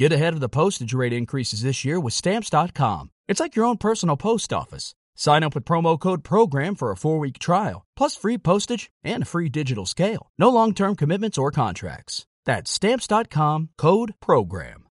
[0.00, 3.10] Get ahead of the postage rate increases this year with Stamps.com.
[3.28, 4.94] It's like your own personal post office.
[5.14, 9.24] Sign up with promo code PROGRAM for a four week trial, plus free postage and
[9.24, 10.30] a free digital scale.
[10.38, 12.24] No long term commitments or contracts.
[12.46, 14.86] That's Stamps.com code PROGRAM.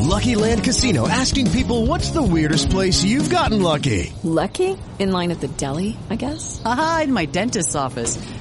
[0.00, 4.12] Lucky Land Casino asking people what's the weirdest place you've gotten lucky?
[4.24, 4.76] Lucky?
[4.98, 6.60] In line at the deli, I guess?
[6.64, 8.18] Aha, in my dentist's office.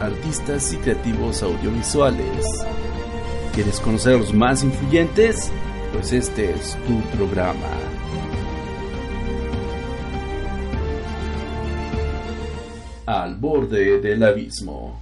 [0.00, 2.46] artistas y creativos audiovisuales.
[3.54, 5.50] ¿Quieres conocer a los más influyentes?
[5.92, 7.70] Pues este es tu programa.
[13.06, 15.00] Al borde del abismo.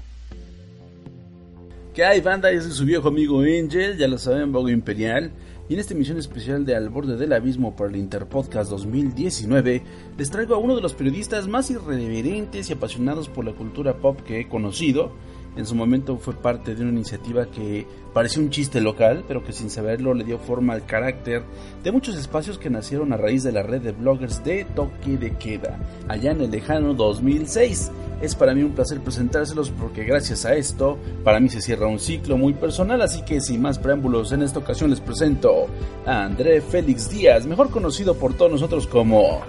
[1.95, 2.53] ¿Qué hay, banda?
[2.53, 5.31] Yo soy su viejo amigo Angel, ya lo saben, Bogo Imperial.
[5.67, 9.83] Y en esta emisión especial de Al borde del abismo para el Interpodcast 2019,
[10.19, 14.21] les traigo a uno de los periodistas más irreverentes y apasionados por la cultura pop
[14.21, 15.13] que he conocido.
[15.57, 19.53] En su momento fue parte de una iniciativa que parecía un chiste local, pero que
[19.53, 21.43] sin saberlo le dio forma al carácter
[21.83, 25.37] de muchos espacios que nacieron a raíz de la red de bloggers de Toque de
[25.37, 27.93] Queda, allá en el lejano 2006.
[28.21, 32.01] Es para mí un placer presentárselos porque gracias a esto, para mí se cierra un
[32.01, 35.67] ciclo muy personal, así que sin más preámbulos, en esta ocasión les presento
[36.07, 39.41] a André Félix Díaz, mejor conocido por todos nosotros como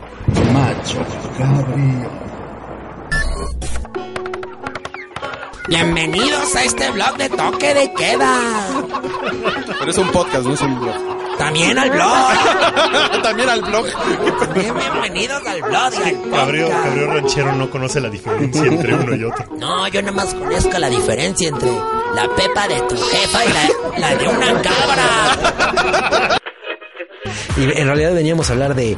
[0.53, 0.99] Macho
[1.39, 2.34] Gabriel.
[5.67, 8.39] Bienvenidos a este blog de toque de queda.
[9.79, 10.95] Pero es un podcast, no es un blog.
[11.39, 12.11] También al blog.
[13.23, 13.85] También al blog.
[14.53, 16.85] Bienvenidos al blog y al podcast.
[16.85, 19.45] Gabriel Ranchero no conoce la diferencia entre uno y otro.
[19.57, 21.71] No, yo nomás conozco la diferencia entre
[22.13, 23.67] la pepa de tu jefa y la,
[23.97, 26.37] la de una cabra.
[27.57, 28.95] Y en realidad veníamos a hablar de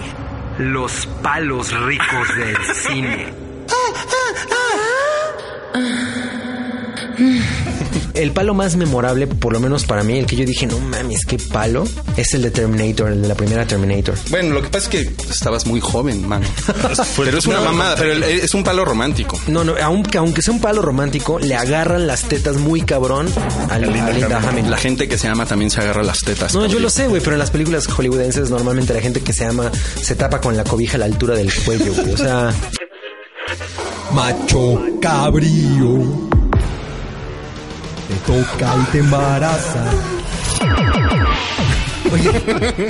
[0.57, 3.33] los palos ricos del cine.
[8.13, 11.25] el palo más memorable, por lo menos para mí, el que yo dije, no mames,
[11.25, 14.15] qué palo, es el de Terminator, el de la primera Terminator.
[14.29, 16.45] Bueno, lo que pasa es que estabas muy joven, mano.
[17.17, 19.39] pero es una mamada, pero es un palo romántico.
[19.47, 23.27] No, no, aunque, aunque sea un palo romántico, le agarran las tetas muy cabrón
[23.69, 24.71] a Linda, a Linda Hamilton.
[24.71, 26.53] La gente que se ama también se agarra las tetas.
[26.53, 29.45] No, yo lo sé, güey, pero en las películas hollywoodenses normalmente la gente que se
[29.45, 32.13] ama se tapa con la cobija a la altura del cuello, güey.
[32.13, 32.53] O sea...
[34.13, 36.36] Macho cabrío.
[38.27, 39.85] Toca y te embaraza.
[42.11, 42.31] Oye,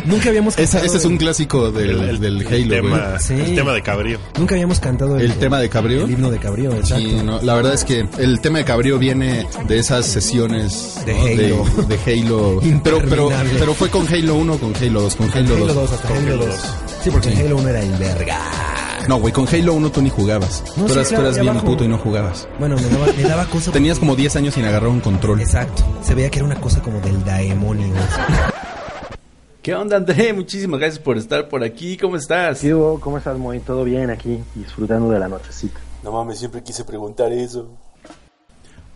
[0.06, 0.86] nunca habíamos cantado.
[0.86, 2.56] Ese es un clásico del, el, el, del Halo.
[2.56, 3.34] El tema, sí.
[3.34, 4.20] el tema de Cabrío.
[4.38, 6.06] Nunca habíamos cantado el, el tema de Cabrío.
[6.06, 6.98] El himno de Cabrío, exacto.
[6.98, 11.14] Sí, no, la verdad es que el tema de Cabrío viene de esas sesiones de
[11.14, 11.20] ¿no?
[11.64, 11.86] Halo.
[11.88, 12.62] De, de Halo.
[12.84, 15.16] pero, pero, pero fue con Halo 1 o con Halo 2.
[15.16, 15.92] Con Halo, Halo 2.
[15.94, 16.56] hasta Halo 2.
[17.04, 18.77] Sí, porque en Halo 1 era el verga.
[19.08, 20.64] No, güey, con Halo 1 tú ni jugabas.
[20.76, 21.66] No, tú eras, sí, claro, tú eras bien abajo.
[21.66, 22.48] puto y no jugabas.
[22.60, 23.72] Bueno, me daba, me daba cosa.
[23.74, 25.40] Tenías como 10 años sin agarrar un control.
[25.40, 25.84] Exacto.
[26.04, 27.88] Se veía que era una cosa como del demonio.
[29.62, 30.34] ¿Qué onda, André?
[30.34, 31.98] Muchísimas gracias por estar por aquí.
[31.98, 32.62] ¿Cómo estás?
[32.62, 33.00] ¿Qué hubo?
[33.00, 33.60] ¿Cómo estás, Moy?
[33.60, 34.42] ¿Todo bien aquí?
[34.56, 35.80] Disfrutando de la nochecita.
[36.04, 37.68] No mames, siempre quise preguntar eso.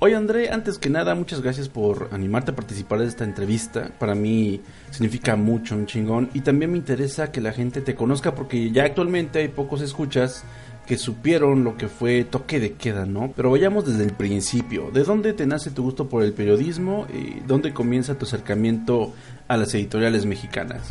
[0.04, 3.92] Oye, André, antes que nada, muchas gracias por animarte a participar de esta entrevista.
[4.00, 6.32] Para mí significa mucho, un chingón.
[6.34, 10.44] Y también me interesa que la gente te conozca porque ya actualmente hay pocos escuchas
[10.88, 13.32] que supieron lo que fue toque de queda, ¿no?
[13.36, 14.90] Pero vayamos desde el principio.
[14.90, 17.06] ¿De dónde te nace tu gusto por el periodismo?
[17.14, 19.14] ¿Y dónde comienza tu acercamiento
[19.48, 20.82] a las editoriales mexicanas?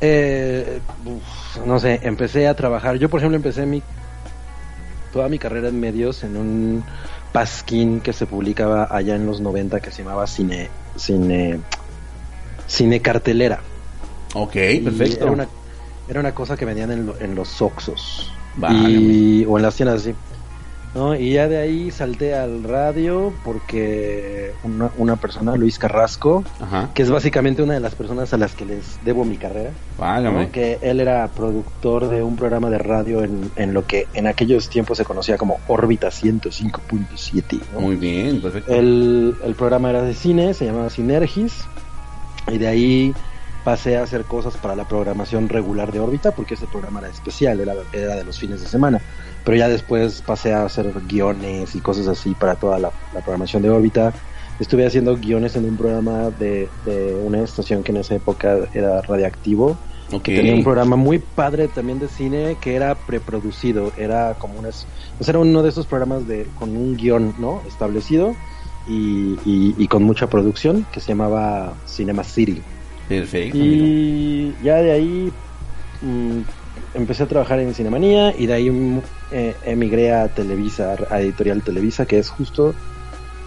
[0.00, 2.96] Eh, uf, no sé, empecé a trabajar.
[2.96, 3.80] Yo, por ejemplo, empecé mi
[5.12, 6.84] toda mi carrera en medios en un
[7.36, 11.60] pasquín que se publicaba allá en los 90 que se llamaba Cine Cine
[12.66, 13.60] Cine Cartelera.
[14.32, 15.24] Ok, Y perfecto.
[15.24, 15.48] Era una,
[16.08, 18.32] era una cosa que vendían en, en los Oxos.
[18.70, 20.14] Y, o en las tiendas así.
[20.96, 21.14] ¿No?
[21.14, 26.90] Y ya de ahí salté al radio porque una, una persona, Luis Carrasco, Ajá.
[26.94, 29.70] que es básicamente una de las personas a las que les debo mi carrera.
[30.30, 30.50] ¿no?
[30.50, 34.68] que él era productor de un programa de radio en, en lo que en aquellos
[34.68, 37.60] tiempos se conocía como Órbita 105.7.
[37.74, 37.80] ¿no?
[37.80, 38.74] Muy bien, perfecto.
[38.74, 41.64] El, el programa era de cine, se llamaba Sinergis,
[42.48, 43.14] y de ahí
[43.64, 47.58] pasé a hacer cosas para la programación regular de órbita, porque ese programa era especial,
[47.58, 49.00] era, era de los fines de semana.
[49.46, 53.62] Pero ya después pasé a hacer guiones y cosas así para toda la, la programación
[53.62, 54.20] de órbita.
[54.58, 59.00] Estuve haciendo guiones en un programa de, de una estación que en esa época era
[59.02, 59.84] radiactivo.
[60.12, 60.24] Ok.
[60.24, 64.88] que tenía un programa muy padre también de cine que era preproducido, era como unas,
[65.16, 67.62] pues era uno de esos programas de con un guion, ¿no?
[67.64, 68.40] Establecido
[68.84, 72.66] y, y- y con mucha producción que se llamaba Cinema City.
[73.06, 73.64] Perfecto.
[73.64, 73.86] amigo.
[73.86, 75.40] Y ya de ahí
[76.00, 76.42] mm,
[76.96, 79.00] empecé a trabajar en Cinemanía y de ahí
[79.30, 82.74] eh, emigré a Televisa, a Editorial Televisa, que es justo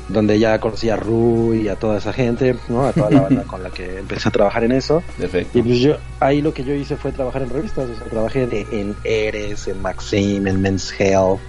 [0.07, 2.85] donde ya conocí a Rui y a toda esa gente, ¿no?
[2.87, 5.03] A toda la banda con la que empecé a trabajar en eso.
[5.19, 5.59] Perfecto.
[5.59, 8.47] Y pues yo, ahí lo que yo hice fue trabajar en revistas, o sea, trabajé
[8.47, 11.39] de- en Eres, en Maxim, en Men's Health,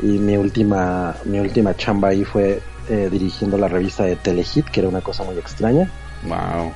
[0.00, 4.80] y mi última, mi última chamba ahí fue eh, dirigiendo la revista de Telehit, que
[4.80, 5.88] era una cosa muy extraña.
[6.24, 6.72] Wow.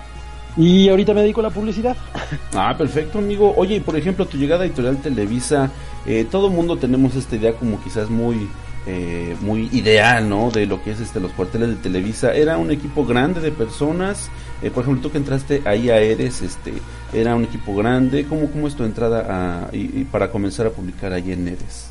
[0.56, 1.96] Y ahorita me dedico a la publicidad.
[2.54, 3.52] Ah, perfecto, amigo.
[3.56, 5.70] Oye, y por ejemplo, tu llegada a Editorial Televisa,
[6.06, 8.48] eh, todo mundo tenemos esta idea como quizás muy
[8.86, 10.50] eh, muy ideal, ¿no?
[10.50, 12.32] De lo que es este los cuarteles de Televisa.
[12.34, 14.30] Era un equipo grande de personas.
[14.62, 16.72] Eh, por ejemplo, tú que entraste ahí a Eres, este,
[17.12, 18.24] era un equipo grande.
[18.24, 19.26] ¿Cómo, cómo es tu entrada
[19.68, 21.90] a, y, y para comenzar a publicar ahí en Eres?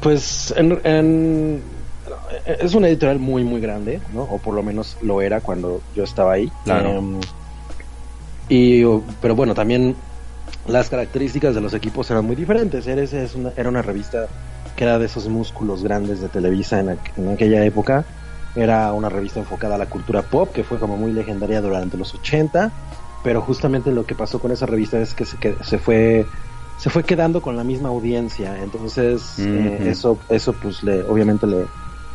[0.00, 1.60] Pues en, en-
[2.46, 4.22] es una editorial muy muy grande, ¿no?
[4.22, 6.50] O por lo menos lo era cuando yo estaba ahí.
[6.64, 6.90] Claro.
[6.90, 7.20] Em,
[8.48, 8.82] y
[9.20, 9.96] pero bueno, también
[10.66, 12.86] las características de los equipos eran muy diferentes.
[12.86, 14.28] Eres es una, era una revista
[14.76, 18.06] que era de esos músculos grandes de Televisa en, aqu- en aquella época.
[18.54, 22.14] Era una revista enfocada a la cultura pop, que fue como muy legendaria durante los
[22.14, 22.72] 80,
[23.22, 26.26] pero justamente lo que pasó con esa revista es que se, que se fue
[26.76, 31.66] se fue quedando con la misma audiencia, entonces eh, eso eso pues le obviamente le,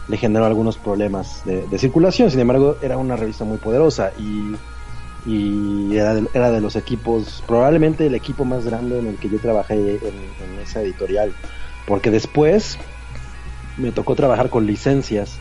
[0.08, 2.32] le generó algunos problemas de, de circulación.
[2.32, 4.62] Sin embargo, era una revista muy poderosa y
[5.26, 9.30] y era de, era de los equipos, probablemente el equipo más grande en el que
[9.30, 11.34] yo trabajé en, en esa editorial,
[11.88, 12.78] porque después
[13.78, 15.40] me tocó trabajar con licencias.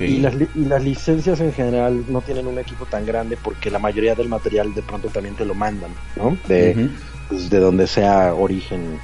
[0.00, 3.78] Y las, y las licencias en general no tienen un equipo tan grande porque la
[3.78, 6.36] mayoría del material de pronto también te lo mandan, ¿no?
[6.48, 6.88] De,
[7.28, 8.98] pues, de donde sea origen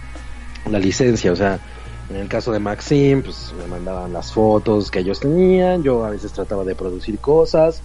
[0.71, 1.61] la licencia, o sea,
[2.09, 6.11] en el caso de Maxim, pues me mandaban las fotos que ellos tenían, yo a
[6.11, 7.83] veces trataba de producir cosas,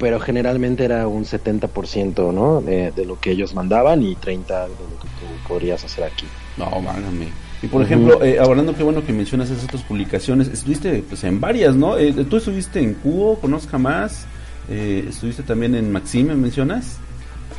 [0.00, 2.60] pero generalmente era un 70%, ¿no?
[2.60, 6.26] De, de lo que ellos mandaban y 30% de lo que tú podrías hacer aquí.
[6.56, 7.28] No, válgame.
[7.62, 11.38] Y por ejemplo, eh, hablando qué bueno que mencionas esas otras publicaciones, estuviste pues en
[11.40, 11.98] varias, ¿no?
[11.98, 14.24] Eh, tú estuviste en Cubo, Conozca Más,
[14.70, 16.96] eh, estuviste también en Maxime, ¿mencionas?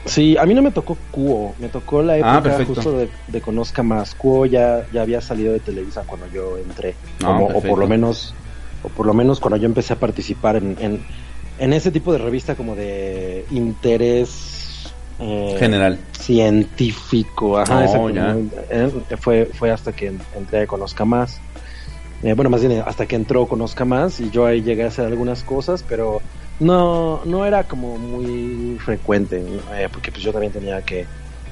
[0.05, 3.41] Sí, a mí no me tocó Cuo, me tocó la Ah, época justo de, de
[3.41, 4.15] Conozca Más.
[4.15, 8.33] Cuo ya, ya había salido de Televisa cuando yo entré, como- o por lo menos
[8.83, 11.01] o por lo menos cuando yo empecé a participar en, en,
[11.59, 15.99] en ese tipo de revista como de interés eh, General.
[16.19, 18.09] científico, ajá, Oh.
[18.09, 21.39] Eh, fue, fue hasta que entré a Conozca Más.
[22.23, 25.05] Eh, bueno, más bien hasta que entró Conozca Más y yo ahí llegué a hacer
[25.05, 26.21] algunas cosas, pero
[26.59, 29.43] no, no era como muy frecuente.
[29.73, 31.05] Eh, porque pues yo también tenía que,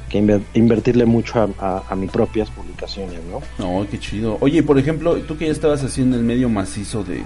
[0.10, 3.42] que inver- invertirle mucho a, a, a mis propias publicaciones, ¿no?
[3.63, 4.38] No, qué chido.
[4.42, 7.24] Oye, por ejemplo, tú que ya estabas haciendo el medio macizo de,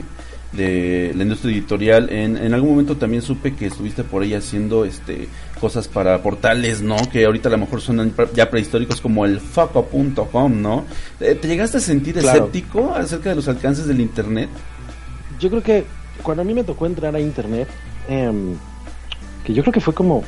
[0.56, 4.84] de la industria editorial, en, en algún momento también supe que estuviste por ahí haciendo
[4.86, 5.28] este
[5.60, 6.96] cosas para portales, ¿no?
[7.12, 7.82] Que ahorita a lo mejor
[8.16, 10.86] pre- ya prehistóricos como el foco.com, ¿no?
[11.20, 12.28] Eh, ¿Te llegaste a sentir Claro.
[12.40, 14.50] escéptico acerca de los alcances del internet?
[15.40, 15.86] Yo creo que
[16.22, 17.68] cuando a mí me tocó entrar a internet,
[18.10, 18.56] em,
[19.46, 20.24] que yo creo que fue como,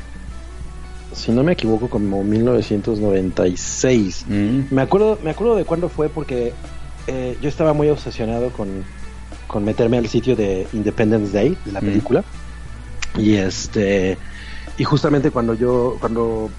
[1.14, 4.26] si no me equivoco, como 1996.
[4.72, 6.54] Me acuerdo, me acuerdo de cuándo fue porque
[7.08, 8.84] eh, yo estaba muy obsesionado con,
[9.48, 11.86] con meterme al sitio de Independence Day de la Mm.
[11.86, 12.24] película
[13.18, 14.18] y este
[14.78, 16.50] y justamente cuando yo cuando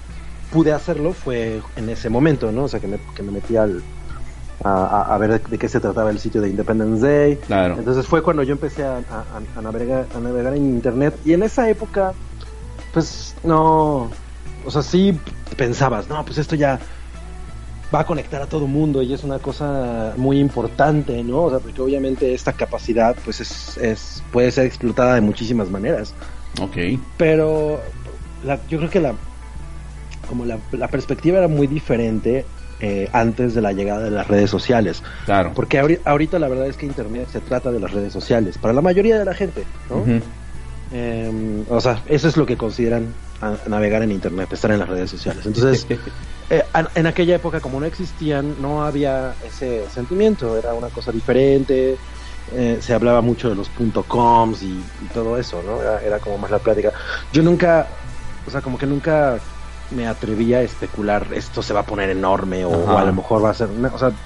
[0.51, 2.63] pude hacerlo fue en ese momento, ¿no?
[2.63, 3.83] O sea que me, que me metí al
[4.63, 7.35] a, ver de, de qué se trataba el sitio de Independence Day.
[7.37, 7.75] Claro.
[7.77, 11.43] Entonces fue cuando yo empecé a, a- a navegar, a navegar en internet y en
[11.43, 12.13] esa época,
[12.93, 14.09] pues no,
[14.65, 15.17] o sea, sí
[15.55, 16.79] pensabas, no, pues esto ya
[17.93, 21.43] va a conectar a todo mundo y es una cosa muy importante, ¿no?
[21.43, 26.13] O sea, porque obviamente esta capacidad, pues es, es puede ser explotada de muchísimas maneras.
[26.61, 26.75] Ok.
[27.17, 27.79] Pero
[28.45, 29.13] la- yo creo que la
[30.27, 32.45] como la, la perspectiva era muy diferente
[32.81, 35.01] eh, antes de la llegada de las redes sociales.
[35.25, 35.53] Claro.
[35.55, 38.73] Porque ahori- ahorita la verdad es que Internet se trata de las redes sociales, para
[38.73, 40.03] la mayoría de la gente, ¿no?
[40.93, 44.89] Eh, o sea, eso es lo que consideran a- navegar en Internet, estar en las
[44.89, 45.45] redes sociales.
[45.45, 45.87] Entonces,
[46.49, 46.63] eh,
[46.95, 52.01] en aquella época, como no existían, no había ese sentimiento, era una cosa diferente.
[52.47, 53.71] eh, se hablaba mucho de los
[54.07, 55.81] .coms y, y todo eso, ¿no?
[55.81, 56.93] Era, era como más la plática.
[57.31, 57.89] Yo nunca,
[58.45, 59.45] o sea, como que nunca
[59.89, 63.51] me atrevía a especular esto se va a poner enorme o a lo mejor va
[63.51, 64.17] a ser, una- o sea,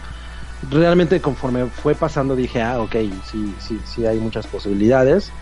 [0.61, 5.35] realmente conforme fue pasando dije, ah, ok, sí, sí, sí hay muchas posibilidades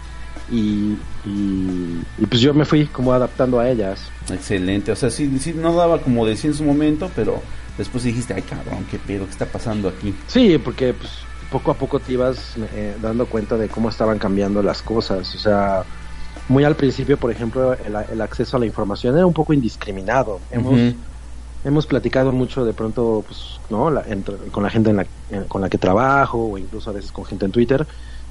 [0.52, 4.02] y, y, y pues yo me fui como adaptando a ellas.
[4.30, 7.42] Excelente, o sea, sí, sí, no daba como decía en su momento, pero
[7.78, 10.14] después dijiste, ay cabrón, qué pedo, qué está pasando aquí.
[10.28, 11.12] Sí, porque pues,
[11.52, 15.34] poco a poco te ibas eh, dando cuenta de cómo estaban cambiando las cosas.
[15.36, 15.84] O sea,
[16.48, 20.40] muy al principio, por ejemplo, el, el acceso a la información era un poco indiscriminado.
[20.52, 20.80] Hemos,
[21.64, 23.90] hemos platicado mucho de pronto, pues, ¿no?
[23.90, 26.94] La- entre- con la gente en la, en- con la que trabajo o incluso a
[26.94, 27.86] veces con gente en Twitter,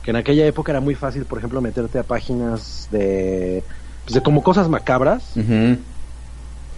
[0.08, 3.62] que en aquella época era muy fácil, por ejemplo, meterte a páginas de,
[4.06, 5.34] pues, de como cosas macabras.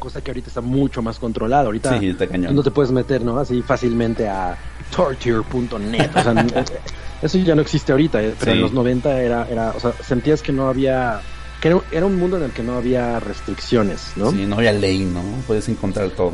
[0.00, 1.66] Cosa que ahorita está mucho más controlada.
[1.66, 2.16] Ahorita Sí,
[2.50, 3.38] no te puedes meter, ¿no?
[3.38, 4.58] Así fácilmente a
[4.96, 6.10] torture.net.
[6.16, 6.49] O sea, n-
[7.22, 8.56] eso ya no existe ahorita, eh, pero Sí.
[8.56, 11.20] en los 90 era, era, o sea, sentías que no había,
[11.62, 14.32] que era, era un mundo en el que no había restricciones, ¿no?
[14.32, 15.22] Sí, no había ley, ¿no?
[15.46, 16.32] Puedes encontrar todo.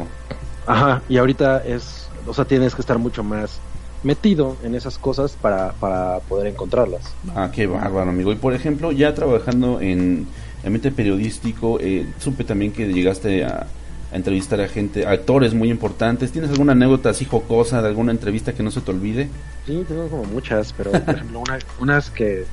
[0.66, 3.60] Ajá, y ahorita es, o sea, tienes que estar mucho más
[4.06, 7.02] metido en esas cosas para, para poder encontrarlas.
[7.34, 8.30] Ah, qué bárbaro, amigo.
[8.32, 10.26] Y por ejemplo, ya trabajando en
[10.64, 13.66] ambiente periodístico, eh, supe también que llegaste a,
[14.12, 16.30] a entrevistar a gente, a actores muy importantes.
[16.30, 19.28] ¿Tienes alguna anécdota así jocosa de alguna entrevista que no se te olvide?
[19.66, 22.44] Sí, tengo como muchas, pero por ejemplo, una- unas que...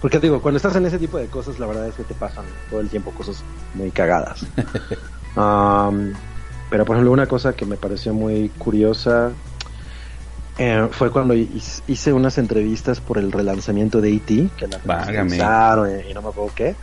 [0.00, 2.44] Porque digo, cuando estás en ese tipo de cosas, la verdad es que te pasan
[2.70, 4.44] todo el tiempo cosas muy cagadas.
[6.70, 9.30] Pero por ejemplo, una cosa que me pareció muy curiosa
[10.58, 14.78] eh, fue cuando hice unas entrevistas por el relanzamiento de E.T., que la
[15.88, 16.74] y, y no me acuerdo qué.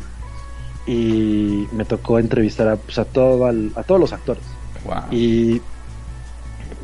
[0.87, 4.43] Y me tocó entrevistar a, pues, a, todo al- a todos los actores.
[4.85, 5.03] Wow.
[5.11, 5.61] Y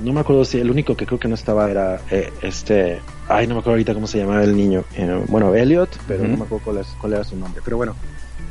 [0.04, 3.00] no me acuerdo si el único que creo que no estaba era eh, este.
[3.28, 4.84] Ay, no me acuerdo ahorita cómo se llamaba el niño.
[4.96, 6.32] Eh, bueno, Elliot, pero Ujú.
[6.34, 7.62] no me acuerdo cuál, es- cuál era su nombre.
[7.64, 7.96] Pero bueno,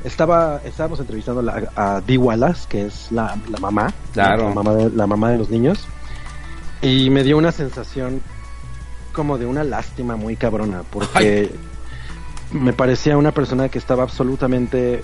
[0.03, 3.93] estaba estábamos entrevistando a, a Dee Wallace, que es la, la mamá.
[4.13, 4.49] Claro.
[4.49, 5.87] La mamá, de, la mamá de los niños.
[6.83, 8.21] Y me dio una sensación
[9.13, 11.51] como de una lástima muy cabrona, porque
[12.53, 15.01] me parecía una persona que estaba absolutamente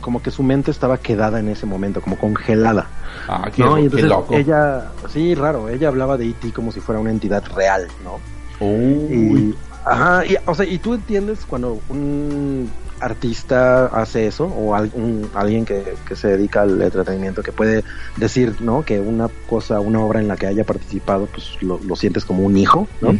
[0.00, 2.86] como que su mente estaba quedada en ese momento, como congelada.
[3.28, 3.76] Ah, qué, ¿no?
[3.78, 4.34] Y qué entonces loco.
[4.34, 6.52] ella, sí, raro, ella hablaba de E.T.
[6.52, 8.18] como si fuera una entidad real, ¿no?
[8.64, 8.74] Uy.
[9.14, 9.54] Y,
[9.84, 15.94] ajá, y, o sea, y tú entiendes cuando un artista hace eso, o alguien que,
[16.06, 17.84] que se dedica al entretenimiento, que puede
[18.16, 18.84] decir, ¿no?
[18.84, 22.42] Que una cosa, una obra en la que haya participado, pues lo, lo sientes como
[22.44, 23.14] un hijo, ¿no?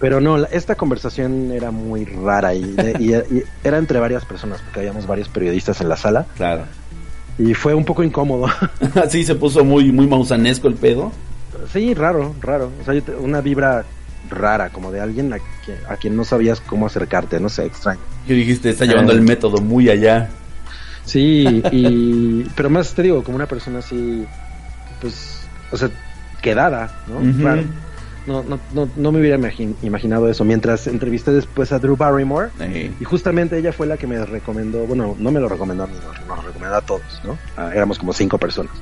[0.00, 4.24] Pero no, la- esta conversación era muy rara y, de- y- y era entre varias
[4.24, 6.26] personas, porque habíamos varios periodistas en la sala.
[6.36, 6.62] Claro.
[7.38, 8.46] Y fue un poco incómodo.
[9.02, 11.10] Así se puso muy, muy mausanesco el pedo.
[11.72, 12.70] Sí, raro, raro.
[12.80, 13.84] O sea, una vibra
[14.30, 18.00] rara, como de alguien a, quien- a quien no sabías cómo acercarte, no sé, extraño.
[18.26, 19.16] Que dijiste, está llevando Eh.
[19.16, 20.28] el método muy allá.
[21.04, 24.24] Sí, y, pero más te digo, como una persona así,
[25.00, 25.90] pues, o sea,
[26.42, 27.44] quedada, ¿no?
[27.44, 27.62] Raro.
[28.28, 30.44] No, no, no, no me hubiera imagi- imaginado eso.
[30.44, 34.86] Mientras entrevisté después a Drew Barrymore, Eh, y justamente ella fue la que me recomendó,
[34.86, 35.94] bueno, no me lo recomendó a mí,
[36.28, 37.38] nos, recomendó a todos, ¿no?
[37.56, 38.72] Ah, éramos como cinco personas.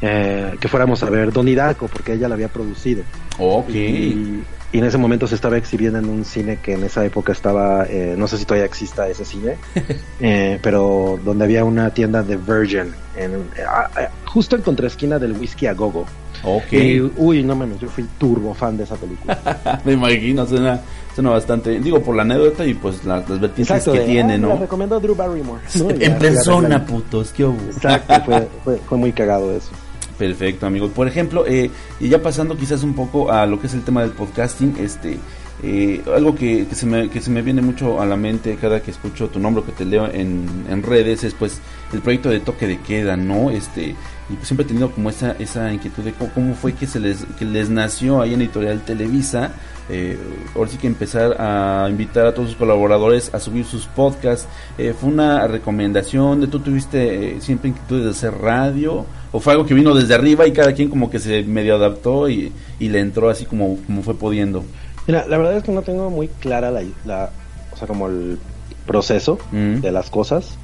[0.00, 3.02] Eh, que fuéramos a ver Donnie Darko, porque ella la había producido.
[3.38, 3.68] Ok.
[3.70, 7.32] Y, y en ese momento se estaba exhibiendo en un cine que en esa época
[7.32, 9.56] estaba, eh, no sé si todavía exista ese cine,
[10.20, 15.18] eh, pero donde había una tienda de Virgin, en, eh, ah, ah, justo en contraesquina
[15.18, 16.06] del Whisky a Gogo.
[16.44, 16.72] Ok.
[16.72, 19.80] Y, uy, no mames, yo fui turbo fan de esa película.
[19.84, 20.80] Me imagino, suena,
[21.14, 21.80] suena bastante.
[21.80, 24.48] Digo, por la anécdota y pues la- las vertientes que de, tiene, ah, ¿no?
[24.50, 25.60] la recomendó Drew Barrymore.
[25.76, 25.90] ¿no?
[25.90, 27.60] En ya persona, putos, qué hubo.
[27.70, 29.70] Exacto, fue, fue, fue muy cagado eso.
[30.16, 30.88] Perfecto, amigo.
[30.88, 34.02] Por ejemplo, eh, y ya pasando quizás un poco a lo que es el tema
[34.02, 35.16] del podcasting, este,
[35.62, 38.80] eh, algo que, que se me, que se me viene mucho a la mente cada
[38.82, 41.60] que escucho tu nombre, que te leo en, en redes, es pues
[41.92, 43.50] el proyecto de toque de queda, ¿no?
[43.50, 43.94] Este,
[44.30, 47.00] y pues siempre he tenido como esa, esa inquietud de cómo, cómo fue que se
[47.00, 49.52] les, que les nació ahí en Editorial Televisa,
[49.88, 50.18] eh,
[50.54, 54.94] ahora sí que empezar a invitar a todos sus colaboradores a subir sus podcasts, eh,
[54.98, 59.64] fue una recomendación de tú tuviste eh, siempre inquietud de hacer radio, o fue algo
[59.64, 63.00] que vino desde arriba y cada quien como que se medio adaptó y, y le
[63.00, 64.62] entró así como, como fue pudiendo.
[65.06, 67.30] Mira, la verdad es que no tengo muy clara la, la
[67.72, 68.38] o sea, como el
[68.86, 69.80] proceso Mm.
[69.80, 70.58] de las cosas.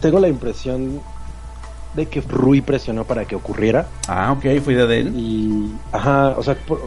[0.00, 1.00] Tengo la impresión
[1.94, 3.86] de que Rui presionó para que ocurriera.
[4.08, 5.12] Ah, ok, fue idea de él.
[5.16, 6.82] Y, ajá, o sea, por-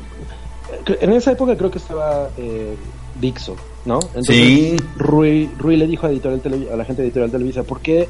[1.00, 2.76] en esa época creo que estaba eh,
[3.20, 4.00] Dixo, ¿no?
[4.08, 4.76] Entonces, Sí.
[4.98, 8.10] Rui, Rui le dijo a, Editorial Televi- a la gente de Editorial Televisa, ¿por qué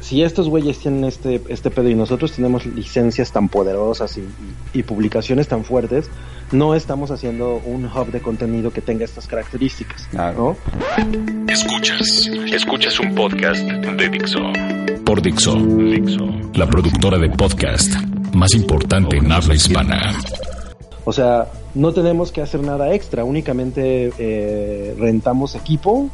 [0.00, 4.78] si estos güeyes tienen este, este pedo y nosotros tenemos licencias tan poderosas y, y-
[4.80, 6.08] y publicaciones tan fuertes,
[6.52, 10.56] no estamos haciendo un hub de contenido que tenga estas características, ¿no?
[11.48, 14.38] Escuchas, escuchas un podcast de Dixo.
[15.08, 15.56] Por Dixo,
[16.52, 17.94] la productora de podcast
[18.34, 20.12] más importante en habla hispana.
[21.06, 26.10] O sea, no tenemos que hacer nada extra, únicamente eh, rentamos equipo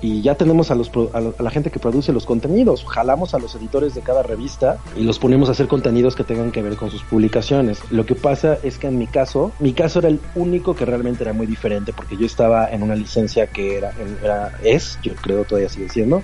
[0.00, 2.84] y ya tenemos a, los, a, la gente que produce los contenidos.
[2.86, 6.52] Jalamos a los editores de cada revista y los ponemos a hacer contenidos que tengan
[6.52, 7.80] que ver con sus publicaciones.
[7.90, 11.24] Lo que pasa es que en mi caso, mi caso era el único que realmente
[11.24, 15.44] era muy diferente porque yo estaba en una licencia que era, era es, yo creo
[15.44, 16.22] todavía sigue siendo,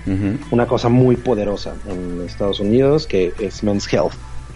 [0.51, 4.13] una cosa muy poderosa en Estados Unidos que es Men's Health.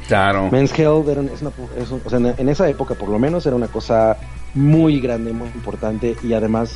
[0.07, 0.49] Claro.
[0.49, 3.45] Men's Health era, es una- es un- o sea, en esa época por lo menos
[3.45, 4.17] era una cosa
[4.55, 6.73] muy grande, muy importante y además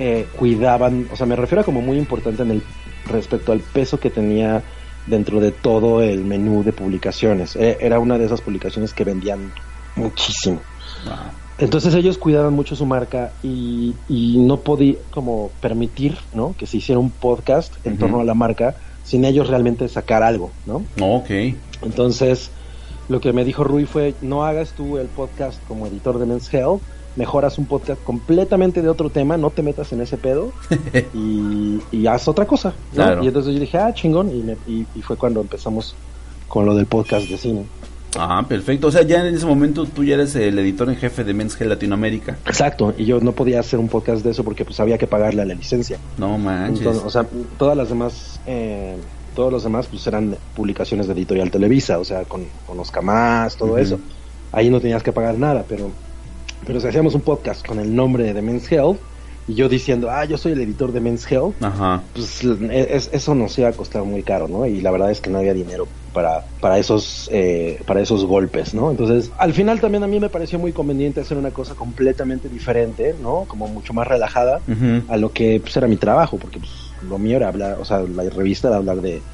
[0.00, 2.62] eh, cuidaban, o sea, me refiero a como muy importante en el
[3.04, 4.62] respecto al peso que tenía
[5.06, 7.54] dentro de todo el menú de publicaciones.
[7.56, 9.52] Eh, era una de esas publicaciones que vendían
[9.96, 10.60] muchísimo.
[11.58, 16.54] Entonces ellos cuidaban mucho su marca y, y no podía como permitir, ¿no?
[16.56, 20.50] Que se hiciera un podcast en torno a la marca sin ellos realmente sacar algo,
[20.64, 20.82] ¿no?
[20.98, 21.30] Ok.
[21.82, 22.50] Entonces,
[23.10, 26.52] lo que me dijo Rui fue, no hagas tú el podcast como editor de Men's
[26.54, 26.80] Health,
[27.20, 30.52] mejoras un podcast completamente de otro tema, no te metas en ese pedo
[31.14, 32.70] y, y haz otra cosa.
[32.92, 32.94] ¿no?
[32.94, 33.22] Claro.
[33.24, 35.94] Y entonces yo dije, ah, chingón, y, me- y- y fue cuando empezamos
[36.48, 37.64] con lo del podcast de cine.
[38.18, 38.88] Ah, perfecto.
[38.88, 41.54] O sea, ya en ese momento tú ya eres el editor en jefe de Men's
[41.60, 42.38] Health Latinoamérica.
[42.44, 45.42] Exacto, y yo no podía hacer un podcast de eso porque pues había que pagarle
[45.42, 45.98] a la licencia.
[46.18, 46.78] No manches.
[46.78, 47.24] Entonces, o sea,
[47.56, 48.96] todas las demás, eh,
[49.36, 53.54] todos los demás pues eran publicaciones de Editorial Televisa, o sea, con, con Oscar Más,
[53.56, 54.00] todo eso.
[54.50, 55.90] Ahí no tenías que pagar nada, pero,
[56.64, 59.00] pero si hacíamos un podcast con el nombre de Men's Health
[59.46, 62.04] y yo diciendo, ah, yo soy el editor de Men's Health, Ajá.
[62.12, 64.66] pues es- eso nos iba a costar muy caro, ¿no?
[64.66, 68.74] Y la verdad es que no había dinero para, para esos eh, para esos golpes,
[68.74, 68.90] ¿no?
[68.90, 73.14] Entonces, al final también a mí me pareció muy conveniente hacer una cosa completamente diferente,
[73.18, 73.46] ¿no?
[73.46, 74.62] Como mucho más relajada
[75.08, 78.00] a lo que pues, era mi trabajo, porque pues, lo mío era hablar, o sea,
[78.00, 79.24] la revista era hablar de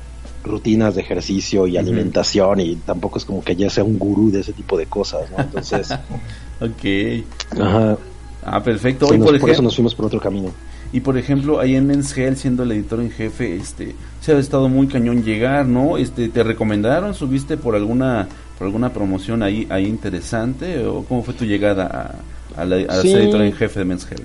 [0.47, 4.41] rutinas de ejercicio y alimentación y tampoco es como que ya sea un gurú de
[4.41, 5.43] ese tipo de cosas, ¿no?
[5.43, 5.91] Entonces,
[6.61, 7.61] Ok.
[7.61, 7.99] ajá.
[8.45, 9.09] Ah, perfecto.
[9.09, 10.50] Sí, Y nos- por, por eso nos fuimos por otro camino.
[10.93, 14.39] y por ejemplo, ahí en Men's Health, siendo el editor en jefe, este, se ha
[14.39, 15.99] estado muy cañón llegar, ¿no?
[15.99, 17.13] Este, ¿te recomendaron?
[17.15, 18.28] ¿Subiste por alguna
[18.59, 20.87] por alguna promoción ahí ahí interesante?
[20.87, 22.15] ¿O cómo fue tu llegada
[22.56, 23.11] a, a, la, a Sí.
[23.11, 24.23] ser editor en jefe de Men's Health?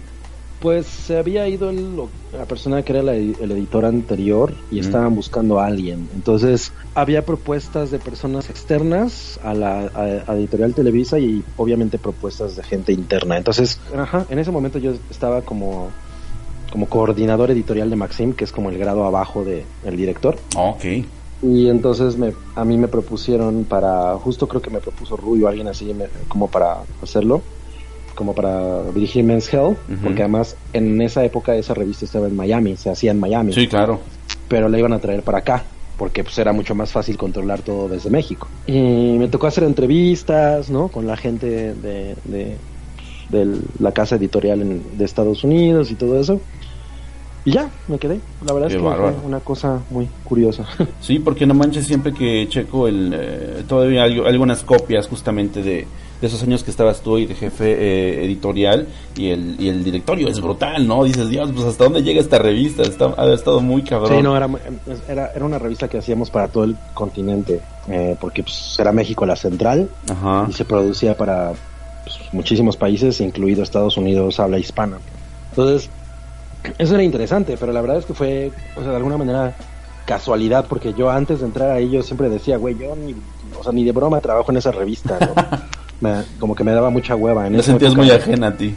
[0.61, 1.95] Pues se había ido el-
[2.37, 6.07] la persona que era la- el editor anterior y estaban buscando a alguien.
[6.13, 12.55] Entonces había propuestas de personas externas a la a- a editorial Televisa y obviamente propuestas
[12.55, 13.37] de gente interna.
[13.37, 15.89] Entonces, ajá, en ese momento yo estaba como
[16.71, 20.37] como coordinador editorial de Maxim, que es como el grado abajo de el director.
[20.55, 20.85] Ok.
[21.43, 25.49] Y entonces me, a mí me propusieron para, justo creo que me propuso Rui o
[25.49, 27.41] alguien así, me- como para hacerlo,
[28.21, 32.77] como para dirigir Men's Health, porque además en esa época esa revista estaba en Miami,
[32.77, 33.51] se hacía en Miami.
[33.51, 33.99] Sí, claro.
[34.47, 35.63] Pero la iban a traer para acá,
[35.97, 38.47] porque pues era mucho más fácil controlar todo desde México.
[38.67, 40.89] Y me tocó hacer entrevistas, ¿no?
[40.89, 42.57] Con la gente de, de,
[43.29, 46.39] de la casa editorial en- de Estados Unidos y todo eso.
[47.43, 48.19] Y ya, me quedé.
[48.45, 49.15] La verdad Qué es que bárbaro.
[49.15, 50.67] fue una cosa muy curiosa.
[51.01, 55.87] Sí, porque no manches siempre que checo el eh, todavía hay algunas copias justamente de,
[56.21, 59.83] de esos años que estabas tú y de jefe eh, editorial y el, y el
[59.83, 61.03] directorio es brutal, ¿no?
[61.03, 64.17] Dices, Dios, pues hasta dónde llega esta revista, Está, ha estado muy cabrón.
[64.17, 64.47] Sí, no, era,
[65.09, 69.25] era, era una revista que hacíamos para todo el continente, eh, porque pues, era México
[69.25, 70.45] la central Ajá.
[70.47, 71.53] y se producía para
[72.03, 74.99] pues, muchísimos países, incluido Estados Unidos, habla hispana.
[75.49, 75.89] Entonces,
[76.77, 79.55] eso era interesante, pero la verdad es que fue, o sea, de alguna manera
[80.05, 83.15] casualidad, porque yo antes de entrar ahí yo siempre decía, güey, yo ni,
[83.59, 85.33] o sea, ni de broma trabajo en esa revista, ¿no?
[86.01, 87.47] Me- como que me daba mucha hueva.
[87.47, 88.73] En esa sentías época- muy ajena a ti.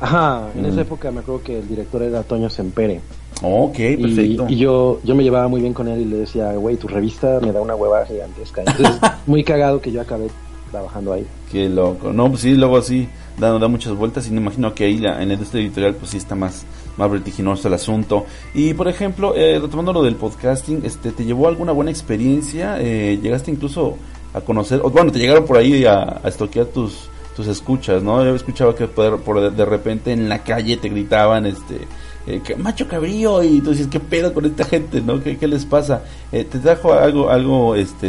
[0.00, 0.66] Ajá, en Mm.
[0.66, 3.00] esa época me acuerdo que el director era Toño Sempere.
[3.42, 4.46] Ok, Y- perfecto.
[4.48, 7.38] Y, yo, yo me llevaba muy bien con él y le decía, güey, tu revista
[7.42, 8.62] me da una hueva gigantesca.
[8.66, 10.28] Entonces, muy cagado que yo acabé
[10.70, 11.26] trabajando ahí.
[11.50, 12.12] Qué loco.
[12.12, 15.20] No, pues sí, luego así da, da muchas vueltas y me imagino que ahí la,
[15.22, 16.64] en la industria editorial pues sí está más,
[16.96, 18.24] más vertiginoso el asunto.
[18.54, 22.76] Y por ejemplo, eh, retomando lo del podcasting, este, ¿te llevó alguna buena experiencia?
[22.80, 23.96] Eh, ¿Llegaste incluso
[24.34, 28.24] a conocer, o bueno, te llegaron por ahí a, a estoquear tus, tus escuchas, ¿no?
[28.24, 31.86] Yo escuchaba que por, por de, repente en la calle te gritaban, este,
[32.26, 35.22] eh, que macho cabrío y tú dices, ¿qué pedo con esta gente, no?
[35.22, 36.02] ¿Qué, qué les pasa?
[36.32, 38.08] Eh, ¿Te trajo algo, algo este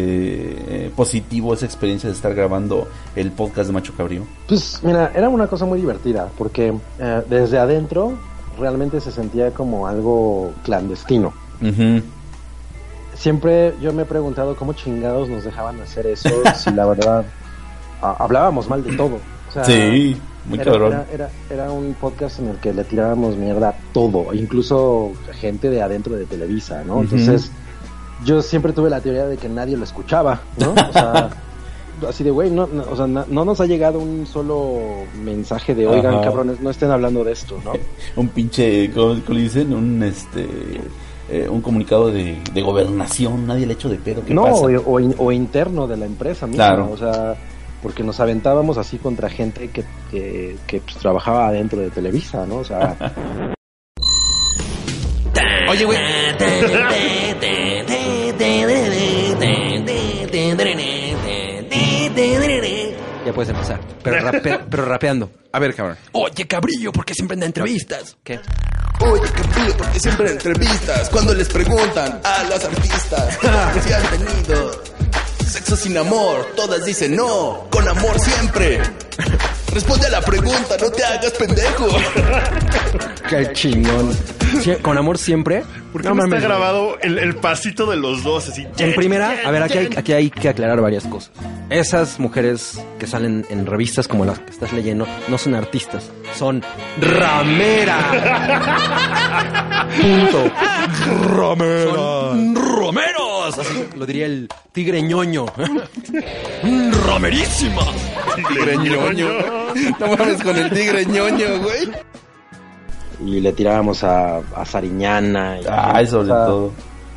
[0.85, 4.23] eh, positivo esa experiencia de estar grabando el podcast de Macho Cabrío?
[4.47, 8.13] Pues mira, era una cosa muy divertida porque eh, desde adentro
[8.59, 11.33] realmente se sentía como algo clandestino.
[13.21, 17.23] Siempre yo me he preguntado cómo chingados nos dejaban hacer eso si la verdad
[18.01, 19.17] hablábamos mal de todo.
[19.49, 20.93] O sea, Sí, muy era, cabrón.
[20.93, 25.69] Era, era- era un podcast en el que le tirábamos mierda a todo, incluso gente
[25.69, 27.01] de adentro de Televisa, ¿no?
[27.01, 27.51] Entonces,
[28.25, 30.71] yo siempre tuve la teoría de que nadie lo escuchaba, ¿no?
[30.71, 31.29] O sea,
[32.09, 34.79] así de, güey, no, no, o sea, no nos ha llegado un solo
[35.23, 36.23] mensaje de, oigan, Ajá.
[36.23, 37.73] cabrones, no estén hablando de esto, ¿no?
[38.15, 39.71] un pinche, ¿cómo, cómo le dicen?
[39.75, 40.47] Un este
[41.31, 44.23] eh, un comunicado de, de gobernación, nadie le ha hecho de pedo.
[44.25, 44.57] ¿Qué no, pasa?
[44.65, 46.91] o, o in- o interno de la empresa misma, Claro.
[46.91, 47.35] o sea,
[47.81, 52.57] porque nos aventábamos así contra gente que, que, que, pues, trabajaba adentro de Televisa, ¿no?
[52.57, 52.95] O sea,
[55.69, 55.97] Oye, güey.
[63.25, 63.79] Ya puedes empezar.
[64.03, 65.29] Pero, rape- pero rapeando.
[65.51, 65.97] A ver, cabrón.
[66.13, 68.17] Oye, cabrillo, ¿por qué siempre en entrevistas?
[68.23, 68.39] ¿Qué?
[69.01, 73.37] Oye, Cabrillo, porque siempre en entrevistas, cuando les preguntan a las artistas
[73.83, 74.83] si han tenido
[75.47, 78.81] sexo sin amor, todas dicen no, con amor siempre.
[79.73, 81.87] Responde a la pregunta, no te hagas pendejo.
[83.29, 84.13] Qué chingón.
[84.61, 85.63] Sí, con amor siempre.
[85.93, 88.67] ¿Por qué no, está grabado el, el pasito de los dos así?
[88.77, 91.31] En primera, a ver, aquí hay, aquí hay que aclarar varias cosas.
[91.69, 96.61] Esas mujeres que salen en revistas como las que estás leyendo no son artistas, son
[96.99, 98.05] rameras.
[100.01, 100.51] Punto.
[101.35, 101.93] Ramera.
[101.93, 102.55] Son
[103.45, 105.45] Así lo diría el tigre ñoño.
[107.05, 107.81] Ramerísima.
[108.35, 109.27] Tigre ñoño.
[109.99, 111.91] No mames con el tigre ñoño, güey.
[113.25, 115.59] y le tirábamos a, a Sariñana.
[115.59, 116.71] Y, Ay, sobre todo.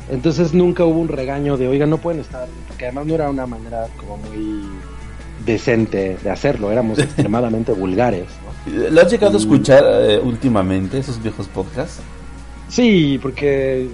[0.09, 3.47] Entonces nunca hubo un regaño de, oiga, no pueden estar, porque además no era una
[3.47, 4.63] manera como muy
[5.45, 8.25] decente de hacerlo, éramos extremadamente vulgares.
[8.67, 8.89] ¿no?
[8.91, 12.01] ¿Lo has llegado a escuchar eh, últimamente, esos viejos podcasts?
[12.69, 13.87] Sí, porque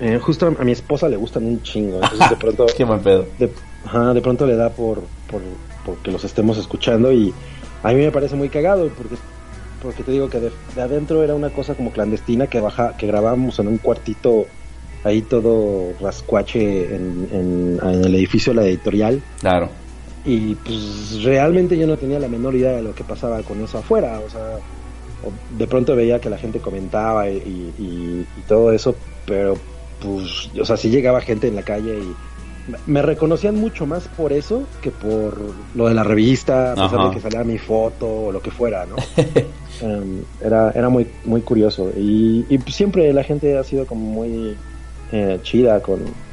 [0.00, 2.66] eh, justo a mi esposa le gustan un chingo, entonces de pronto...
[2.76, 3.26] Qué buen pedo.
[3.38, 3.50] De,
[3.84, 5.42] ajá, de pronto le da por, por,
[5.84, 7.32] por que los estemos escuchando y
[7.82, 9.16] a mí me parece muy cagado porque
[9.82, 13.06] porque te digo que de, de adentro era una cosa como clandestina que baja que
[13.06, 14.46] grabábamos en un cuartito
[15.04, 19.68] ahí todo rascuache en, en, en el edificio de la editorial Claro.
[20.24, 23.76] y pues realmente yo no tenía la menor idea de lo que pasaba con eso
[23.76, 24.56] afuera, o sea,
[25.48, 30.50] de pronto veía que la gente comentaba y, y- y- y todo eso, pero pues,
[30.60, 32.18] o sea, sí llegaba gente en la calle y
[32.86, 37.10] me- reconocían mucho más por eso que por lo de la revista, a pesar de
[37.10, 39.06] que salía mi foto o lo que fuera, ¿no?
[39.80, 44.64] Em, era, era muy, muy curioso y, y siempre la gente ha sido como muy
[45.08, 46.24] eh, chida con,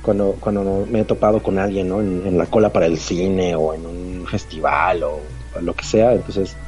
[0.00, 2.00] cuando, cuando me he topado con alguien, ¿no?
[2.00, 6.14] En, en la cola para el cine o en un festival o lo que sea.
[6.14, 6.60] Entonces,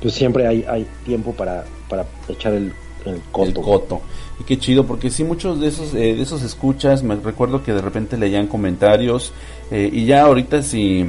[0.00, 2.72] pues siempre hay, hay tiempo para, para echar el,
[3.04, 3.48] el coto.
[3.48, 4.00] El coto.
[4.40, 7.72] Y qué chido, porque sí, muchos de esos, eh, de esos escuchas, me recuerdo que
[7.72, 9.32] de repente leían comentarios,
[9.70, 11.04] eh, y ya ahorita si,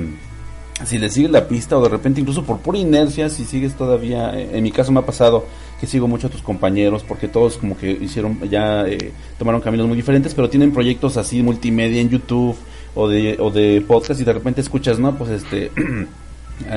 [0.86, 4.32] si le sigues la pista, o de repente incluso por pura inercia, si sigues todavía,
[4.38, 5.45] eh, en mi caso me ha pasado
[5.80, 9.88] que sigo mucho a tus compañeros, porque todos como que hicieron, ya eh, tomaron caminos
[9.88, 12.56] muy diferentes, pero tienen proyectos así multimedia en YouTube,
[12.95, 15.15] o de, o de podcast, y de repente escuchas, ¿no?
[15.17, 15.71] Pues este...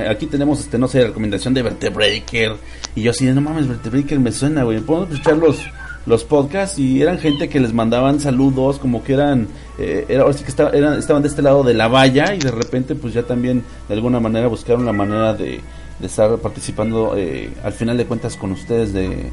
[0.08, 2.56] Aquí tenemos, este, no sé, recomendación de Vertebreaker.
[2.94, 4.80] Y yo así, no mames, Vertebreaker me suena, güey.
[4.80, 5.58] Podemos escuchar los,
[6.06, 10.36] los podcasts y eran gente que les mandaban saludos, como que eran, eh, era, ahora
[10.36, 13.62] que estaba- estaban de este lado de la valla y de repente pues ya también
[13.88, 15.60] de alguna manera buscaron la manera de,
[15.98, 19.28] de estar participando eh, al final de cuentas con ustedes de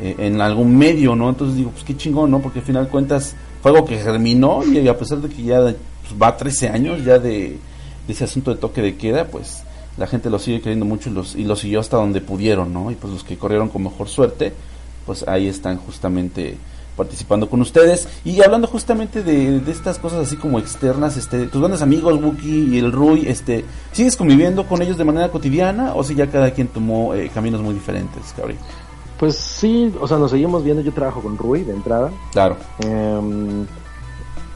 [0.00, 1.28] eh, en algún medio, ¿no?
[1.28, 2.40] Entonces digo, pues qué chingón, ¿no?
[2.40, 5.60] Porque al final de cuentas fue algo que germinó y a pesar de que ya
[5.60, 5.74] pues,
[6.20, 7.58] va 13 años ya de
[8.08, 9.62] ese asunto de toque de queda, pues
[9.96, 12.90] la gente lo sigue queriendo mucho y, los, y lo siguió hasta donde pudieron, ¿no?
[12.90, 14.52] Y pues los que corrieron con mejor suerte,
[15.06, 16.56] pues ahí están justamente
[16.96, 21.60] participando con ustedes y hablando justamente de, de estas cosas así como externas, este, tus
[21.60, 26.04] grandes amigos Wookie y el Rui, este, ¿sigues conviviendo con ellos de manera cotidiana o
[26.04, 28.56] si ya cada quien tomó eh, caminos muy diferentes, cabrón?
[29.18, 30.82] Pues sí, o sea, nos seguimos viendo.
[30.82, 32.10] Yo trabajo con Rui de entrada.
[32.32, 32.56] Claro.
[32.80, 33.66] Em,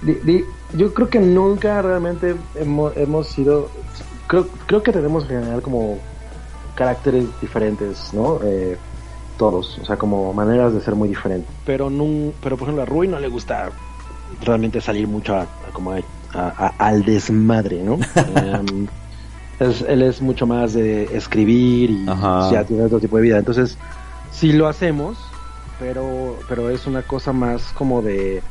[0.00, 0.44] di- di-
[0.76, 3.68] yo creo que nunca realmente hemos, hemos sido.
[4.26, 6.00] Creo, creo que tenemos en general como
[6.74, 8.42] caracteres diferentes, ¿no?
[8.42, 8.78] Eh,
[9.36, 11.54] todos, o sea, como maneras de ser muy diferentes.
[11.64, 13.70] Pero, nun- pero por ejemplo, a Rui no le gusta
[14.40, 15.98] realmente salir mucho a, a como a-
[16.32, 17.96] a- a- al desmadre, ¿no?
[18.16, 18.86] Em,
[19.58, 22.50] es- él es mucho más de escribir y Ajá.
[22.52, 23.38] ya tiene otro tipo de vida.
[23.38, 23.78] Entonces,
[24.30, 25.18] si lo hacemos,
[25.78, 28.42] pero, pero es una cosa más como de...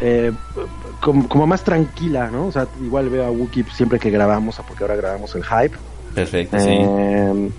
[0.00, 0.32] eh,
[1.00, 2.48] como, como más tranquila, ¿no?
[2.48, 5.76] O sea, igual veo a Wookiee siempre que grabamos, porque ahora grabamos el hype.
[6.14, 6.90] Perfecto, sí.
[6.92, 7.52] Eh,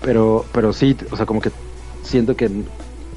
[0.00, 1.52] pero, pero sí, o sea, como que
[2.02, 2.64] siento que,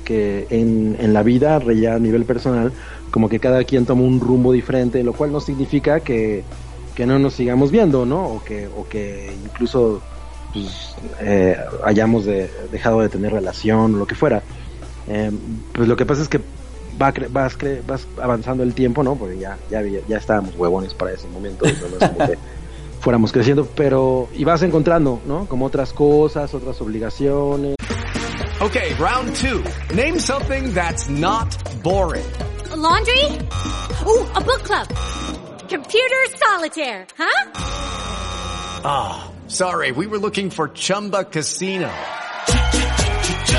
[0.04, 2.76] que en, en la vida, ya a nivel personal,
[3.12, 6.48] como que cada quien toma un rumbo diferente, lo cual no significa que,
[6.94, 8.28] que no nos sigamos viendo, ¿no?
[8.30, 10.06] O que, o que incluso
[10.52, 14.46] pues, eh, hayamos de- dejado de tener relación, o lo que fuera.
[15.06, 15.32] Eh,
[15.72, 16.50] pues lo que pasa es que
[17.02, 19.16] va cre- vas, cre- vas avanzando el tiempo, ¿no?
[19.16, 21.72] Porque ya, ya, ya estábamos huevones para ese momento, no
[22.06, 22.38] es como que
[23.02, 25.46] fuéramos creciendo, pero y vas encontrando, ¿no?
[25.46, 27.76] Como otras cosas, otras obligaciones.
[28.62, 29.64] Okay, round two.
[29.96, 31.48] Name something that's not
[31.82, 32.26] boring.
[32.76, 33.24] laundry?
[34.06, 34.88] Ooh, a book club.
[35.70, 37.52] Computer solitaire, huh?
[38.84, 41.90] Ah, sorry, we were looking for Chumba Casino.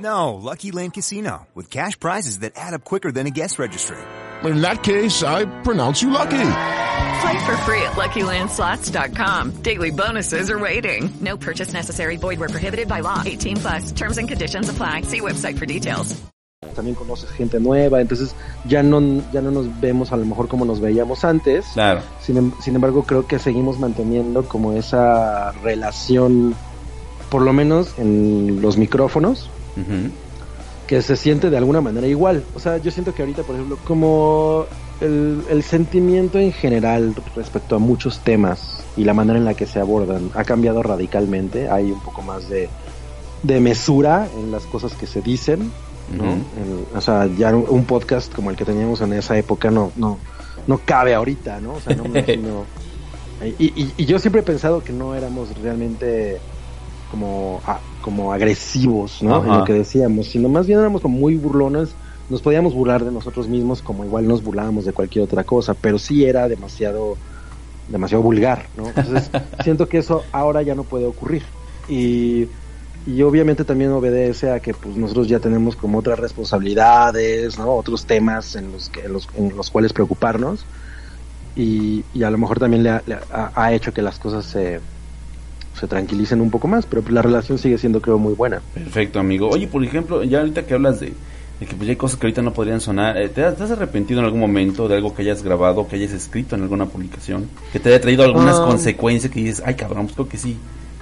[0.00, 3.96] No, Lucky Land Casino, with cash prizes that add up quicker than a guest registry.
[4.44, 6.38] In that case, I pronounce you lucky.
[7.20, 9.62] Play for free at LuckyLandSlots.com.
[9.62, 11.10] Daily bonuses are waiting.
[11.20, 12.16] No purchase necessary.
[12.16, 13.22] Void where prohibited by law.
[13.26, 13.90] 18 plus.
[13.92, 15.02] Terms and conditions apply.
[15.02, 16.14] See website for details.
[16.74, 18.34] También conoces gente nueva, entonces
[18.64, 19.00] ya no
[19.32, 21.66] ya no nos vemos a lo mejor como nos veíamos antes.
[21.74, 22.02] Claro.
[22.20, 26.54] Sin, em- sin embargo, creo que seguimos manteniendo como esa relación,
[27.30, 29.50] por lo menos en los micrófonos,
[30.86, 32.44] que se siente de alguna manera igual.
[32.54, 34.64] O sea, yo siento que ahorita, por ejemplo, como
[35.00, 39.66] el, el sentimiento en general respecto a muchos temas y la manera en la que
[39.66, 41.68] se abordan ha cambiado radicalmente.
[41.68, 42.68] Hay un poco más de,
[43.42, 45.70] de mesura en las cosas que se dicen.
[46.16, 46.38] ¿no?
[46.96, 50.18] O sea, ya un- un podcast como el que teníamos en esa época no, no,
[50.66, 51.74] no cabe ahorita, ¿no?
[51.74, 52.64] O sea, no me imagino.
[53.58, 56.40] Y, y- y yo siempre he pensado que no éramos realmente
[57.08, 59.44] como, a- como agresivos, ¿no?
[59.46, 61.98] En lo que decíamos, sino más bien éramos como muy burlones.
[62.28, 65.98] Nos podíamos burlar de nosotros mismos como igual nos burlábamos de cualquier otra cosa, pero
[65.98, 67.20] sí era demasiado,
[67.86, 68.90] demasiado vulgar, ¿no?
[68.90, 71.54] Entonces siento que eso ahora ya no puede ocurrir.
[71.86, 72.50] Y,
[73.04, 77.74] y obviamente también obedece a que pues nosotros ya tenemos como otras responsabilidades, ¿no?
[77.74, 80.68] Otros temas en los, que, en los, en los cuales preocuparnos.
[81.54, 84.46] Y, y a lo mejor también le ha, le ha- ha hecho que las cosas
[84.46, 84.82] se,
[85.78, 88.60] se tranquilicen un poco más, pero pues la relación sigue siendo creo muy buena.
[88.74, 89.48] Perfecto, amigo.
[89.48, 91.12] Oye, por ejemplo, ya ahorita que hablas de,
[91.60, 93.64] de que pues ya hay cosas que ahorita no podrían sonar, eh, ¿te, has, te
[93.64, 96.86] has arrepentido en algún momento de algo que hayas grabado, que hayas escrito en alguna
[96.86, 97.48] publicación?
[97.72, 98.64] Que te haya traído algunas Ah.
[98.66, 100.56] consecuencias que dices, ay cabrón, pues creo que sí,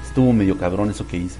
[0.06, 1.36] estuvo medio cabrón eso que hice.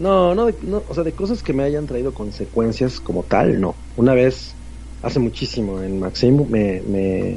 [0.00, 3.60] No, no, de- no, o sea, de cosas que me hayan traído consecuencias como tal,
[3.60, 3.74] no.
[3.96, 4.54] Una vez,
[5.02, 7.36] hace muchísimo, en Maxim, me, me,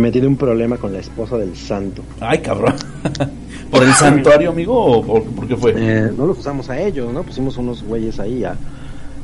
[0.00, 2.02] me metí de un problema con la esposa del santo.
[2.20, 2.74] Ay cabrón.
[3.70, 5.74] ¿Por el santuario, amigo, o por, por qué fue?
[5.76, 7.22] Eh, no los usamos a ellos, ¿no?
[7.22, 8.54] Pusimos unos güeyes ahí a,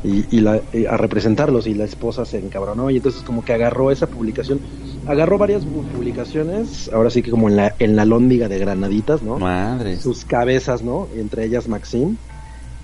[0.03, 3.53] y, y la- y a representarlos y la esposa se encabronó y entonces como que
[3.53, 4.59] agarró esa publicación,
[5.07, 9.23] agarró varias pu- publicaciones, ahora sí que como en la, en la lóndiga de granaditas,
[9.23, 9.39] ¿no?
[9.39, 9.97] Madre.
[10.01, 11.07] Sus cabezas, ¿no?
[11.17, 12.17] Entre ellas Maxim.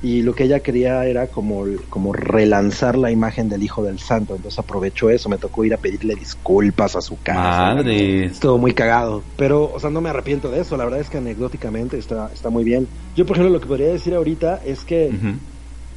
[0.00, 4.36] Y lo que ella quería era como, como relanzar la imagen del hijo del santo.
[4.36, 7.74] Entonces aprovechó eso, me tocó ir a pedirle disculpas a su casa.
[7.74, 8.26] Madre.
[8.26, 9.24] Estuvo muy cagado.
[9.36, 10.76] Pero, o sea, no me arrepiento de eso.
[10.76, 12.86] La verdad es que anecdóticamente está, está muy bien.
[13.16, 15.10] Yo, por ejemplo, lo que podría decir ahorita es que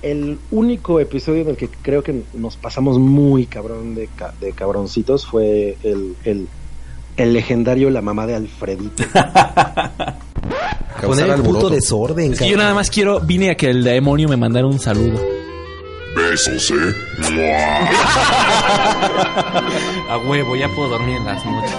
[0.01, 4.51] el único episodio en el que creo que nos pasamos muy cabrón de, ca- de
[4.53, 6.47] cabroncitos fue el, el,
[7.17, 9.03] el legendario La mamá de Alfredito.
[11.07, 14.27] Poner el puto desorden, Es que yo nada más quiero, vine a que el demonio
[14.27, 15.19] me mandara un saludo.
[16.15, 16.93] Besos, ¿eh?
[20.09, 21.71] A huevo, ya puedo dormir en las noches.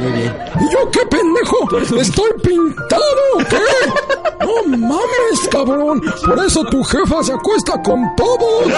[0.00, 0.34] Muy bien.
[0.60, 2.00] ¿Y yo qué pendejo?
[2.00, 3.02] ¿Estoy pintado
[3.48, 3.58] qué?
[4.40, 6.00] No mames, cabrón.
[6.24, 8.68] Por eso tu jefa se acuesta con todos.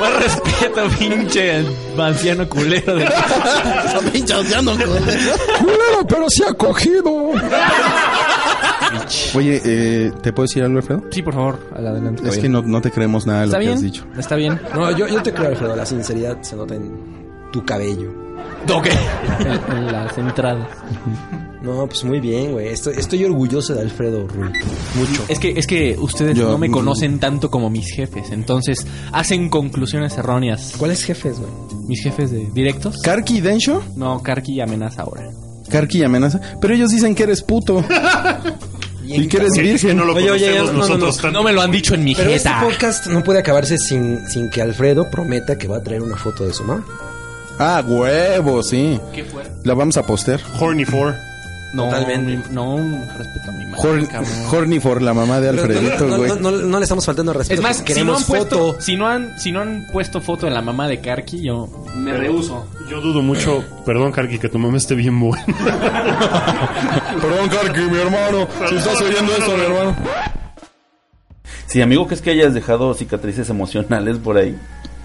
[0.00, 1.64] Más respeto, pinche
[1.98, 3.06] anciano culero de
[4.12, 7.32] pinche anciano Culero, pero sí ha cogido.
[9.34, 11.02] Oye, eh, ¿te puedo decir algo, Alfredo?
[11.10, 12.28] Sí, por favor, adelante.
[12.28, 13.74] Es que no, no te creemos nada de lo ¿Está que bien?
[13.76, 14.04] has dicho.
[14.16, 14.60] Está bien.
[14.74, 15.76] No, yo, yo te creo, Alfredo.
[15.76, 17.20] La sinceridad se nota en,
[17.52, 18.10] tu cabello.
[18.68, 18.86] Ok.
[19.40, 20.68] En, en las entradas.
[21.62, 22.68] No, pues muy bien, güey.
[22.68, 24.52] Estoy, estoy orgulloso de Alfredo Ruiz.
[24.94, 25.24] Mucho.
[25.28, 29.48] Es que, es que ustedes Yo- no me conocen tanto como mis jefes, entonces hacen
[29.50, 30.74] conclusiones erróneas.
[30.78, 31.50] ¿Cuáles jefes, güey?
[31.86, 32.98] Mis jefes de directos.
[33.02, 33.82] ¿Karki y Densho?
[33.96, 35.28] No, Karki y amenaza ahora.
[35.70, 36.40] Karki y amenaza.
[36.60, 37.84] Pero ellos dicen que eres puto.
[39.04, 40.00] y que eres virgen.
[40.00, 41.30] Oye, oye, no, no, no.
[41.32, 42.62] No me lo han dicho en mi Pero este jeta.
[42.62, 46.44] podcast no puede acabarse sin, sin que Alfredo prometa que va a traer una foto
[46.46, 46.84] de su mamá.
[47.62, 48.98] Ah, huevo, sí.
[49.12, 49.42] ¿Qué fue?
[49.64, 50.40] La vamos a postear.
[50.58, 51.14] Horny for.
[51.74, 52.36] No, Totalmente.
[52.48, 52.78] mi- no,
[53.16, 53.88] respeto a mi madre.
[53.88, 54.32] Horny, cabrón.
[54.50, 56.28] horny for la mamá de Alfredito, no, no, güey.
[56.30, 57.60] no, no, no le estamos faltando al respeto.
[57.60, 58.80] Es más, porque si no, queremos han puesto, foto.
[58.80, 62.12] si, no han, si no han puesto foto de la mamá de Karki, yo me
[62.12, 62.66] rehuso.
[62.90, 65.44] Yo dudo mucho, perdón, Karki, que tu mamá esté bien buena.
[67.20, 68.48] Perdón, Karki, mi hermano.
[68.68, 69.96] Si estás oyendo eso, mi hermano.
[71.66, 74.58] Sí, amigo, que es que hayas dejado cicatrices emocionales por ahí.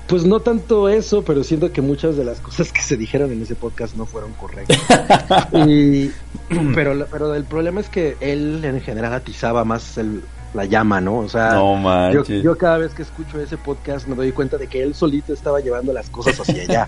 [0.08, 3.41] Pues no tanto eso, pero siento que muchas de las cosas que se dijeron en
[3.41, 4.78] ese podcast no fueron correctas.
[5.68, 6.12] y,
[6.76, 10.22] pero, pero el problema es que él en general atizaba más el-
[10.54, 11.18] la llama, ¿no?
[11.18, 11.76] O sea, No
[12.41, 15.60] yo, cada vez que escucho ese podcast me doy cuenta de que él solito estaba
[15.60, 16.88] llevando las cosas hacia allá,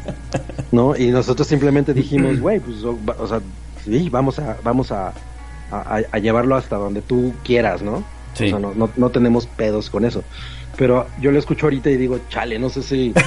[0.71, 0.95] ¿no?
[0.95, 3.41] Y nosotros simplemente dijimos, güey, pues, o, sea,
[3.83, 5.11] sí, vamos a, vamos a,
[5.71, 8.03] a, a llevarlo hasta donde tú quieras, ¿no?
[8.35, 8.45] Sí.
[8.45, 10.23] O sea, no, no, no tenemos pedos con eso.
[10.77, 13.13] Pero yo lo escucho ahorita y digo, chale, no sé si...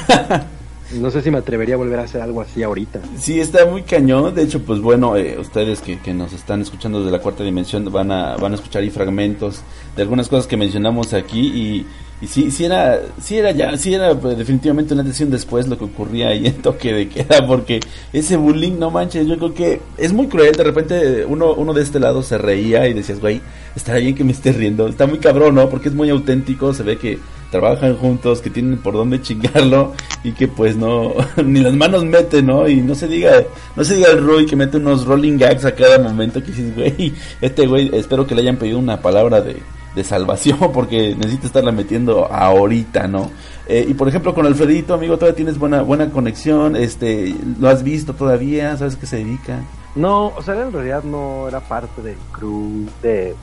[0.93, 3.01] No sé si me atrevería a volver a hacer algo así ahorita.
[3.17, 4.35] Sí, está muy cañón.
[4.35, 7.91] De hecho, pues bueno, eh, ustedes que, que nos están escuchando desde la cuarta dimensión
[7.93, 9.63] van a, van a escuchar ahí fragmentos
[9.95, 11.87] de algunas cosas que mencionamos aquí y,
[12.21, 15.79] y sí, sí era, sí era ya, sí era pues, definitivamente una decisión después lo
[15.79, 17.79] que ocurría ahí en toque de queda, porque
[18.13, 20.57] ese bullying, no manches, yo creo que es muy cruel.
[20.57, 23.41] De repente uno, uno de este lado se reía y decías, güey,
[23.77, 24.89] estará bien que me esté riendo.
[24.89, 25.69] Está muy cabrón, ¿no?
[25.69, 30.33] Porque es muy auténtico, se ve que trabajan juntos, que tienen por dónde chingarlo y
[30.33, 32.69] que pues no, ni las manos mete, ¿no?
[32.69, 33.43] Y no se diga,
[33.77, 36.75] no se diga el Rui que mete unos rolling gags a cada momento que dices,
[36.75, 39.57] güey, este güey, espero que le hayan pedido una palabra de,
[39.95, 43.31] de salvación porque necesita estarla metiendo ahorita, ¿no?
[43.67, 47.83] Eh, y por ejemplo con Alfredito, amigo, todavía tienes buena, buena conexión, este, lo has
[47.83, 49.61] visto todavía, sabes que se dedica.
[49.95, 53.35] No, o sea, en realidad no era parte del crew de,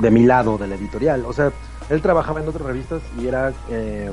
[0.00, 1.24] de mi lado, de la editorial.
[1.26, 1.52] O sea,
[1.88, 3.52] él trabajaba en otras revistas y era...
[3.70, 4.10] eh,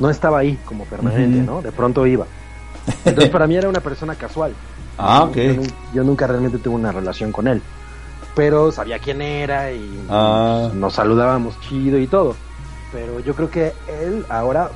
[0.00, 1.46] no estaba ahí como permanente, Ujú.
[1.46, 1.62] ¿no?
[1.62, 2.24] De pronto iba.
[3.04, 4.52] Entonces para mí era una persona casual.
[5.00, 5.36] Ah, ok.
[5.36, 5.62] Yo, nu-
[5.94, 7.62] yo nunca realmente tuve una relación con él.
[8.34, 10.70] Pero sabía quién era y Ah.
[10.74, 12.34] nos saludábamos chido y todo.
[12.92, 13.72] Pero yo creo que
[14.02, 14.70] él ahora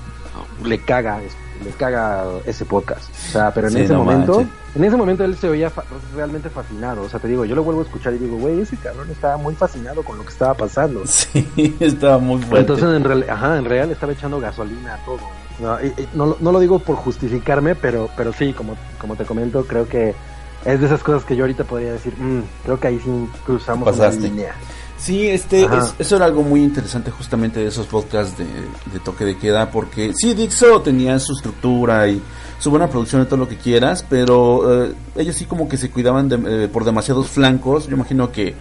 [0.65, 1.21] le caga,
[1.63, 3.09] le caga ese podcast.
[3.29, 4.45] O sea, pero en Sí, ese no momento,
[4.75, 7.03] en ese momento él se oía fa- realmente fascinado.
[7.03, 9.37] O sea, te digo, yo lo vuelvo a escuchar y digo, güey, ese cabrón estaba
[9.37, 11.03] muy fascinado con lo que estaba pasando.
[11.07, 12.61] Sí, estaba muy fuerte.
[12.73, 15.19] Entonces, en, real, ajá, en real estaba echando gasolina a todo.
[15.61, 19.17] No, y- y no, lo- no lo digo por justificarme, pero, pero sí, como, como
[19.17, 20.15] te comento, creo que
[20.65, 23.11] es de esas cosas que yo ahorita podría decir, "Mm, creo que ahí sí
[23.45, 24.19] cruzamos Pasaste.
[24.21, 24.55] una línea.
[25.03, 29.25] Sí, este, es- eso era algo muy interesante justamente de esos podcasts de, de toque
[29.25, 32.23] de queda, porque sí, Dixo tenía su estructura y
[32.61, 35.91] su buena producción y todo lo que quieras, pero eh, ellos sí como que se
[35.91, 37.89] cuidaban de- eh, por demasiados flancos.
[37.89, 38.55] Yo imagino que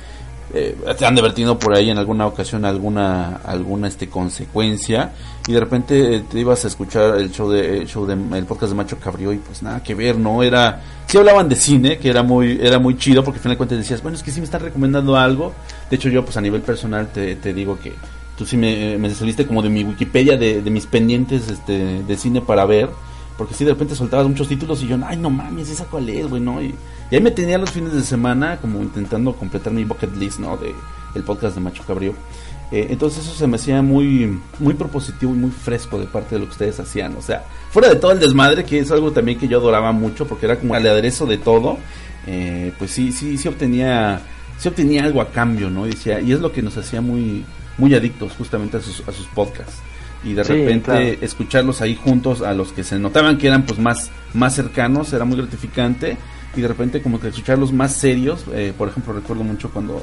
[0.53, 5.13] eh, te han divertido por ahí en alguna ocasión alguna alguna este consecuencia
[5.47, 8.45] y de repente eh, te ibas a escuchar el show de el show de el
[8.45, 11.97] podcast de Macho Cabrío y pues nada que ver no era sí hablaban de cine
[11.97, 14.39] que era muy era muy chido porque al final de decías bueno es que sí
[14.39, 15.53] me están recomendando algo
[15.89, 17.93] de hecho yo pues a nivel personal te, te digo que
[18.37, 22.17] tú sí me, me saliste como de mi Wikipedia de, de mis pendientes este de
[22.17, 22.89] cine para ver
[23.37, 26.27] porque sí de repente soltabas muchos títulos y yo ay no mames esa cuál es
[26.27, 26.75] güey no y,
[27.11, 30.57] y ahí me tenía los fines de semana como intentando completar mi bucket list no
[30.57, 30.73] de
[31.13, 32.13] el podcast de Macho Cabrío.
[32.71, 36.39] Eh, entonces eso se me hacía muy muy propositivo y muy fresco de parte de
[36.39, 37.15] lo que ustedes hacían.
[37.17, 40.25] O sea fuera de todo el desmadre que es algo también que yo adoraba mucho
[40.25, 41.77] porque era como el aderezo de todo
[42.27, 44.21] eh, pues sí sí sí obtenía
[44.57, 47.43] sí obtenía algo a cambio no y decía y es lo que nos hacía muy
[47.77, 49.79] muy adictos justamente a sus a sus podcasts.
[50.23, 51.05] Y de Sí, repente claro.
[51.21, 55.25] escucharlos ahí juntos a los que se notaban que eran pues más más cercanos era
[55.25, 56.15] muy gratificante
[56.55, 60.01] y de repente como que escucharlos más serios eh, por ejemplo recuerdo mucho cuando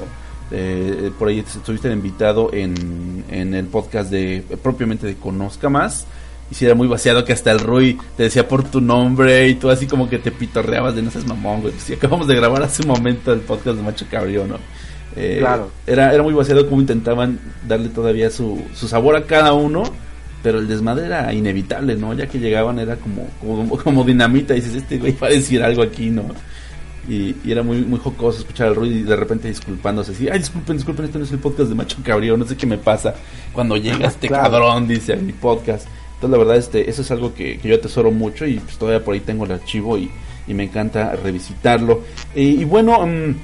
[0.51, 6.07] eh, por ahí estuviste invitado en, en el podcast de propiamente de Conozca Más
[6.51, 9.55] y si era muy vaciado que hasta el Rui te decía por tu nombre y
[9.55, 11.73] tú así como que te pitorreabas de no seas mamón, güey.
[11.77, 14.55] Si acabamos de grabar hace un momento el podcast de Macho Cabrío, ¿no?
[15.15, 15.69] Eh, Claro.
[15.85, 19.83] Era, era muy vaciado como intentaban darle todavía su, su sabor a cada uno,
[20.43, 22.13] pero el desmadre era inevitable, ¿no?
[22.13, 25.61] Ya que llegaban era como, como, como dinamita y dices, este güey va a decir
[25.63, 26.23] algo aquí, ¿no?
[27.07, 30.39] Y, y era muy, muy jocoso escuchar al Rui y de repente disculpándose así, ay
[30.39, 33.15] disculpen, disculpen, este no es el podcast de Macho Cabrío, no sé qué me pasa
[33.51, 34.43] cuando llega este Claro.
[34.51, 35.87] cabrón, dice a mi podcast.
[36.15, 39.03] Entonces, la verdad, este, eso es algo que, que yo atesoro mucho y pues todavía
[39.03, 40.11] por ahí tengo el archivo y,
[40.47, 42.03] y me encanta revisitarlo.
[42.35, 43.35] Y, y bueno, mm,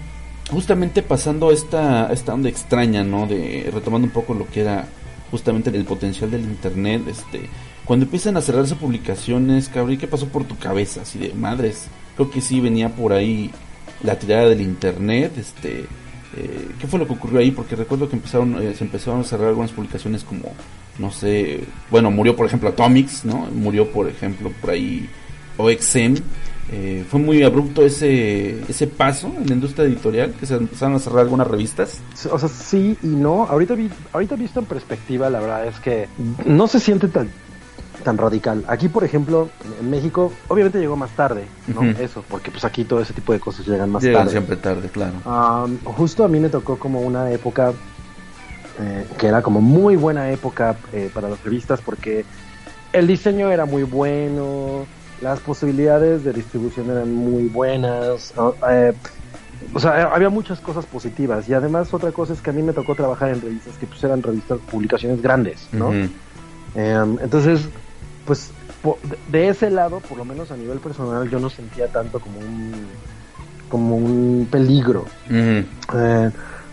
[0.51, 3.25] justamente pasando esta, esta onda extraña, ¿no?
[3.27, 4.85] De retomando un poco lo que era
[5.31, 7.49] justamente el potencial del internet, este,
[7.85, 11.01] cuando empiezan a cerrarse publicaciones, cabrón, ¿qué pasó por tu cabeza?
[11.01, 13.51] Así de madres, creo que sí venía por ahí
[14.03, 15.85] la tirada del internet, este,
[16.37, 17.51] eh, ¿qué fue lo que ocurrió ahí?
[17.51, 20.53] Porque recuerdo que empezaron, eh, se empezaron a cerrar algunas publicaciones como,
[20.99, 23.47] no sé, bueno, murió por ejemplo Atomics, ¿no?
[23.51, 25.09] Murió por ejemplo por ahí
[25.57, 26.15] OXM,
[26.71, 30.99] eh, fue muy abrupto ese, ese paso en la industria editorial, que se empezaron a
[30.99, 31.99] cerrar algunas revistas.
[32.31, 33.43] O sea, sí y no.
[33.43, 36.07] Ahorita, vi, ahorita visto en perspectiva, la verdad es que
[36.45, 37.29] no se siente tan
[38.03, 38.63] tan radical.
[38.67, 39.49] Aquí, por ejemplo,
[39.81, 41.81] en México, obviamente llegó más tarde, ¿no?
[41.83, 44.31] Eso, porque pues aquí todo ese tipo de cosas llegan más Llegan tarde.
[44.31, 45.13] siempre tarde, claro.
[45.25, 47.73] Um, justo a mí me tocó como una época
[48.79, 52.25] eh, que era como muy buena época eh, para las revistas porque
[52.93, 54.85] el diseño era muy bueno,
[55.21, 58.33] las posibilidades de distribución eran muy buenas.
[58.69, 58.93] Eh,
[59.73, 62.61] o sea, eh, había muchas cosas positivas y además otra cosa es que a mí
[62.61, 65.91] me tocó trabajar en revistas que pues eran revistas, publicaciones grandes, ¿no?
[66.75, 67.69] Em, entonces,
[68.25, 68.51] pues
[68.81, 68.99] po-
[69.31, 72.87] de- ese lado, por lo menos a nivel personal, yo no sentía tanto como un
[73.69, 75.05] como un peligro.
[75.97, 76.31] Eh,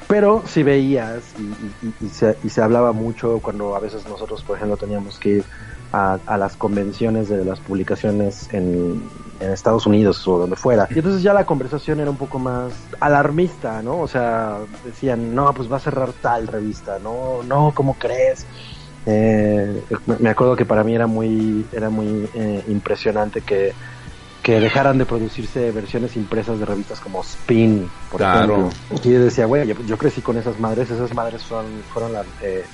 [0.09, 4.07] pero si veías y, y- y- y se, y se hablaba mucho cuando a veces
[4.07, 5.45] nosotros, por ejemplo, teníamos que ir
[5.93, 10.88] a, a las convenciones de las publicaciones en, en Estados Unidos o donde fuera.
[10.90, 13.99] Y entonces ya la conversación era un poco más alarmista, ¿no?
[14.01, 18.47] O sea, decían, no, pues va a cerrar tal revista, no, no, ¿cómo crees?
[19.05, 19.82] Eh,
[20.20, 23.72] me- acuerdo que para mí era muy, era muy eh, impresionante que,
[24.43, 28.68] que dejaran de producirse versiones impresas de revistas como Spin, por Claro.
[28.68, 29.01] ejemplo.
[29.05, 32.26] Y yo decía, güey, yo, yo crecí con esas madres, esas madres fueron, fueron las,
[32.43, 32.64] eh,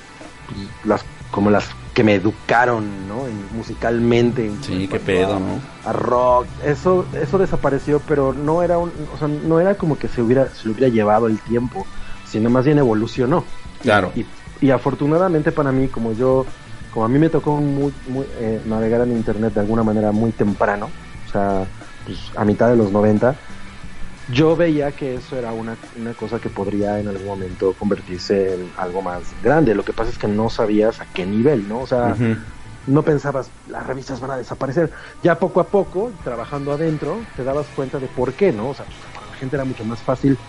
[0.84, 1.68] las, como las
[1.99, 3.26] que me educaron, ¿no?
[3.26, 4.49] En- musicalmente.
[4.62, 5.61] Sí, qué pedo, ¿no?
[5.82, 6.46] A rock.
[6.62, 10.46] Eso, eso desapareció, pero no era un, o sea, no era como que se hubiera,
[10.55, 11.88] se hubiera llevado el tiempo,
[12.22, 13.46] sino más bien evolucionó.
[13.80, 14.12] Claro.
[14.14, 14.26] Y,
[14.61, 16.46] y afortunadamente para mí, como yo,
[16.88, 20.30] como a mí me tocó muy, muy, eh, navegar en internet de alguna manera muy
[20.32, 21.68] temprano, o sea,
[22.05, 23.40] pues, a mitad de los 90,
[24.28, 28.72] yo veía que eso era una, una cosa que podría en algún momento convertirse en
[28.76, 29.74] algo más grande.
[29.74, 31.80] Lo que pasa es que no sabías a qué nivel, ¿no?
[31.82, 32.20] O sea,
[32.86, 34.92] no pensabas, las revistas van a desaparecer.
[35.22, 38.70] Ya poco a poco, trabajando adentro, te dabas cuenta de por qué, ¿no?
[38.70, 40.42] O sea, para la gente era mucho más fácil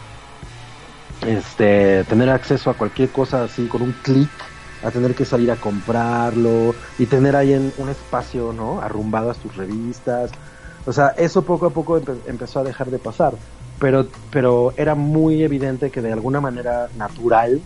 [1.22, 4.44] este tener acceso a cualquier cosa así con un clic
[4.82, 8.80] a tener que salir a comprarlo y tener ahí en un espacio, ¿no?
[8.82, 10.38] Arrumbadas tus revistas.
[10.86, 13.40] O sea, eso poco a poco empe- empezó a dejar de pasar.
[13.80, 17.62] Pero, pero era muy evidente que de alguna manera natural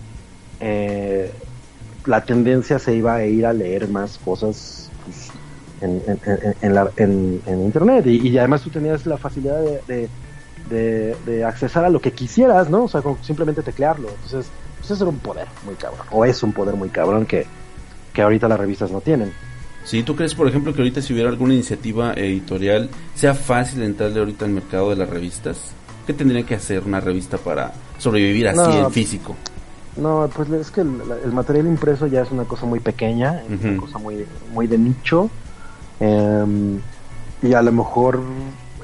[0.60, 1.32] eh,
[2.06, 5.30] la tendencia se iba a ir a leer más cosas pues,
[5.82, 6.02] en,
[6.62, 8.06] en, en- en internet.
[8.06, 10.10] Y, además tú tenías la facilidad de,
[10.70, 12.84] de, accesar a lo que quisieras, ¿no?
[12.86, 14.10] O sea, con simplemente teclearlo.
[14.10, 16.06] Entonces, pues eso era un poder muy cabrón.
[16.12, 17.46] O es un poder muy cabrón que,
[18.14, 19.32] que ahorita las revistas no tienen.
[19.84, 24.20] Sí, ¿tú crees, por ejemplo, que ahorita si hubiera alguna iniciativa editorial, sea fácil entrarle
[24.20, 25.74] ahorita al mercado de las revistas?
[26.06, 28.86] ¿Qué tendría que hacer una revista para sobrevivir así No.
[28.88, 29.36] en físico?
[29.96, 33.64] No, pues es que el, el material impreso ya es una cosa muy pequeña, es
[33.64, 35.30] una cosa muy, muy de nicho.
[36.00, 36.80] em,
[37.42, 38.20] y a lo mejor,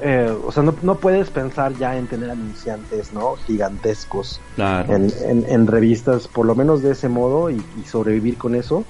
[0.02, 3.34] eh, o sea, no, no puedes pensar ya en tener anunciantes, ¿no?
[3.46, 4.94] Gigantescos Claro.
[4.94, 8.84] en, en, en revistas, por lo menos de ese modo, y, y sobrevivir con eso.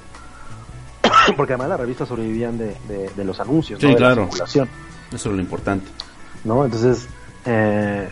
[1.36, 3.94] Porque además las revistas sobrevivían de, de- de los anuncios, Sí, ¿no?
[3.94, 4.22] De la claro.
[4.24, 4.68] circulación.
[5.12, 5.86] Eso es lo importante.
[6.44, 6.64] ¿no?
[6.64, 7.06] Entonces,
[7.44, 8.08] eh,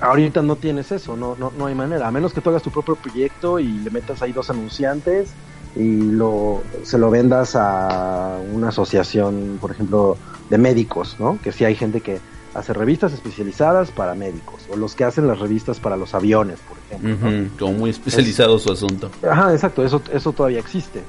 [0.00, 2.70] ahorita no tienes eso, no, no, no hay manera, a menos que tú hagas tu
[2.70, 5.30] propio proyecto y le metas ahí dos anunciantes
[5.74, 10.16] y lo, se lo vendas a una asociación, por ejemplo,
[10.50, 11.38] de médicos, ¿no?
[11.42, 12.20] Que sí hay gente que
[12.54, 16.76] hace revistas especializadas para médicos, o los que hacen las revistas para los aviones, por
[16.78, 17.48] ejemplo.
[17.58, 19.10] Como muy especializado su asunto.
[19.28, 21.02] Ajá, exacto, eso, eso todavía existe.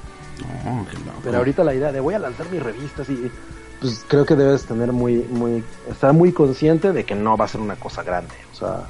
[0.66, 0.86] Oh.
[1.24, 3.30] Pero ahorita la idea de voy a lanzar mis revistas y
[3.84, 5.62] pues creo que debes tener muy, muy,
[5.92, 8.34] estar muy consciente de que no va a ser una cosa grande.
[8.54, 8.86] O sea,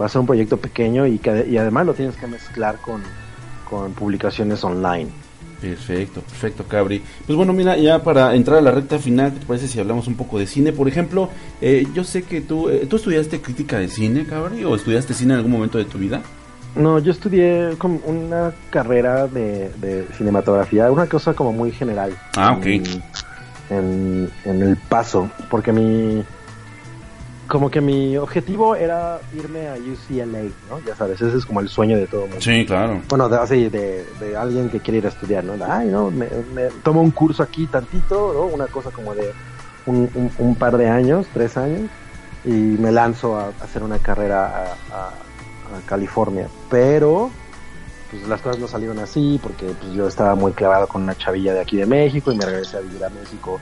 [0.00, 3.02] va a ser un proyecto pequeño y que y además lo tienes que mezclar con,
[3.68, 5.10] con publicaciones online.
[5.60, 7.02] Perfecto, perfecto, Cabri.
[7.26, 10.08] Pues bueno, mira, ya para entrar a la recta final, ¿qué te parece si hablamos
[10.08, 10.72] un poco de cine?
[10.72, 11.28] Por ejemplo,
[11.60, 14.64] eh, yo sé que tú, eh, ¿tú estudiaste crítica de cine, Cabri?
[14.64, 16.22] ¿O estudiaste cine en algún momento de tu vida?
[16.74, 22.14] No, yo estudié como una carrera de, de cinematografía, una cosa como muy general.
[22.34, 22.66] Ah, ok.
[22.66, 23.02] En,
[23.70, 26.24] en, en el paso, porque mi
[27.48, 30.80] como que mi objetivo era irme a UCLA, ¿no?
[30.84, 32.40] Ya sabes, ese es como el sueño de todo mundo.
[32.40, 33.00] Sí, claro.
[33.08, 35.56] Bueno, de, así, de, de alguien que quiere ir a estudiar, ¿no?
[35.64, 38.46] Ay, no, me, me tomo un curso aquí tantito, ¿no?
[38.46, 39.32] Una cosa como de
[39.84, 41.88] un, un, un par de años, tres años,
[42.42, 44.46] y me lanzo a, a hacer una carrera
[44.90, 45.08] a, a-
[45.78, 46.48] a California.
[46.68, 47.30] Pero,
[48.10, 51.52] pues las cosas no salieron así, porque pues, yo estaba muy clavado con una chavilla
[51.54, 53.58] de aquí de México y me regresé a vivir a México.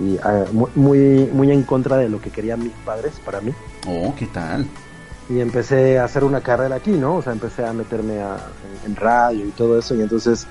[0.00, 3.52] Y ah, mu- muy, muy en contra de lo que querían mis padres para mí
[3.86, 4.66] Oh, ¿qué tal?
[5.28, 7.16] y empecé a hacer una carrera aquí, ¿no?
[7.16, 8.38] O sea, empecé a meterme a-
[8.84, 10.46] en, en radio y todo eso y entonces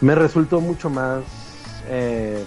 [0.00, 1.22] me resultó mucho más
[1.88, 2.42] eh,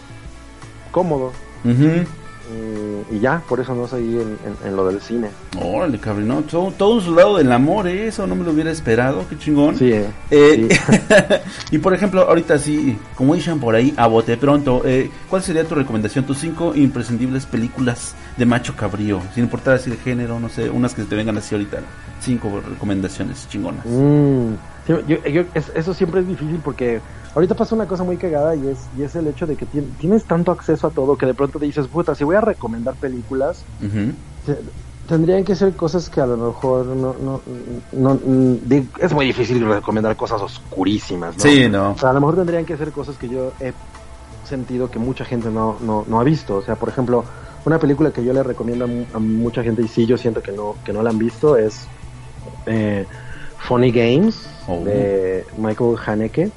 [0.91, 1.31] cómodo
[1.63, 2.05] Ujú.
[2.51, 5.29] Y, y ya, por eso no seguí en, en- en lo del cine.
[5.59, 8.07] Órale, cabrón, no, todo, todo un soldado del amor, ¿eh?
[8.07, 9.77] eso no me lo hubiera esperado, qué chingón.
[9.77, 10.69] Sí, eh, Eh,
[11.71, 15.63] y por ejemplo, ahorita sí, como dicen por ahí, a bote pronto, eh, ¿cuál sería
[15.63, 16.25] tu recomendación?
[16.25, 20.93] Tus cinco imprescindibles películas de macho cabrío, sin importar así de género, no sé, unas
[20.93, 21.79] que te vengan así ahorita.
[22.21, 23.85] Cinco recomendaciones chingonas.
[23.85, 24.53] Mm,
[24.85, 27.03] sí, yo- yo- es- eso siempre es difícil porque
[27.33, 29.95] ahorita pasa una cosa muy cagada y es, y es el hecho de que tien-
[29.97, 32.97] tienes tanto acceso a todo que de pronto te dices, puta, si voy a recomendar
[32.97, 33.67] películas,
[34.43, 34.59] te-
[35.07, 37.13] tendrían que ser cosas que a lo mejor no,
[37.91, 38.21] no,
[38.99, 41.43] es muy difícil recomendar cosas oscurísimas, ¿no?
[41.43, 41.91] Sí, no.
[41.91, 43.75] O sea, a lo mejor tendrían que ser cosas que yo he
[44.43, 46.57] sentido que mucha gente no, no, no ha visto.
[46.57, 47.25] O sea, por ejemplo,
[47.65, 50.51] una película que yo le recomiendo a, a mucha gente y sí yo siento que
[50.51, 51.91] no, que no la han visto es
[52.65, 53.07] eh,
[53.67, 54.83] Funny Games Oh.
[54.83, 56.51] de Michael Haneke.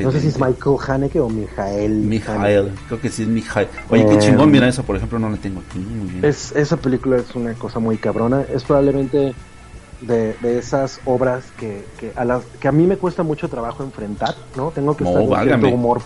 [0.00, 0.38] No sé si es.
[0.40, 1.90] Michael Haneke o Mijael.
[1.92, 3.68] Mijael, creo que sí es Mijael.
[3.88, 5.78] Oye, qué Eh, chingón, mira esa, por ejemplo, no la tengo aquí.
[5.78, 6.24] Muy bien.
[6.24, 8.42] Es, esa película es una cosa muy cabrona.
[8.52, 9.34] Es probablemente
[10.00, 13.82] de, de esas obras que, que, a las, que a mí me cuesta mucho trabajo
[13.84, 14.70] enfrentar, ¿no?
[14.72, 16.02] Tengo que No, estar en cierto humor.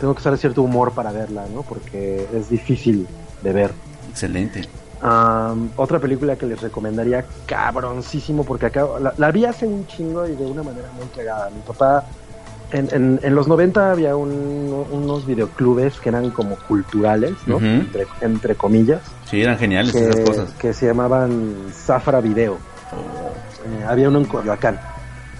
[0.00, 1.62] Tengo que estar en cierto humor para verla, ¿no?
[1.62, 3.06] Porque es difícil
[3.42, 3.72] de ver.
[4.10, 4.62] Excelente.
[5.02, 10.26] Am, otra película que les recomendaría cabroncísimo porque acá la, la vi hace un chingo
[10.28, 11.48] y de una manera muy cagada.
[11.50, 12.04] Mi papá
[12.72, 17.58] en, en, en los 90 había un- unos videoclubes que eran como culturales, ¿no?
[17.58, 19.00] Entre, entre comillas.
[19.24, 20.50] Sí, eran geniales que, esas cosas.
[20.52, 22.54] que se llamaban Zafra Video.
[22.54, 24.78] Eh, había uno en Coyoacán.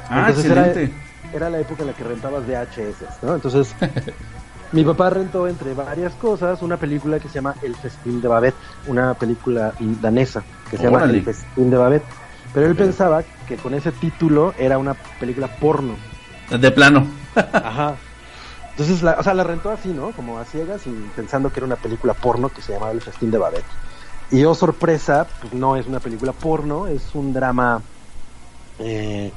[0.09, 0.95] Ah, Entonces era, excelente.
[1.35, 3.35] era la época en la que rentabas VHS, ¿no?
[3.35, 3.75] Entonces,
[4.73, 8.57] mi papá rentó entre varias cosas una película que se llama El Festín de Babette,
[8.87, 11.05] una película danesa que se llama.
[11.05, 12.05] El Festín de Babette.
[12.55, 15.95] Pero él pensaba que con ese título era una película porno.
[16.51, 17.07] De plano.
[17.35, 17.97] Ajá.
[18.71, 20.11] Entonces, la, o sea, la rentó así, ¿no?
[20.13, 23.31] Como a ciegas y pensando que era una película porno que se llamaba El Festín
[23.31, 23.67] de Babette.
[24.31, 27.83] Y oh sorpresa, pues no es una película porno, es un drama
[28.79, 29.33] eh,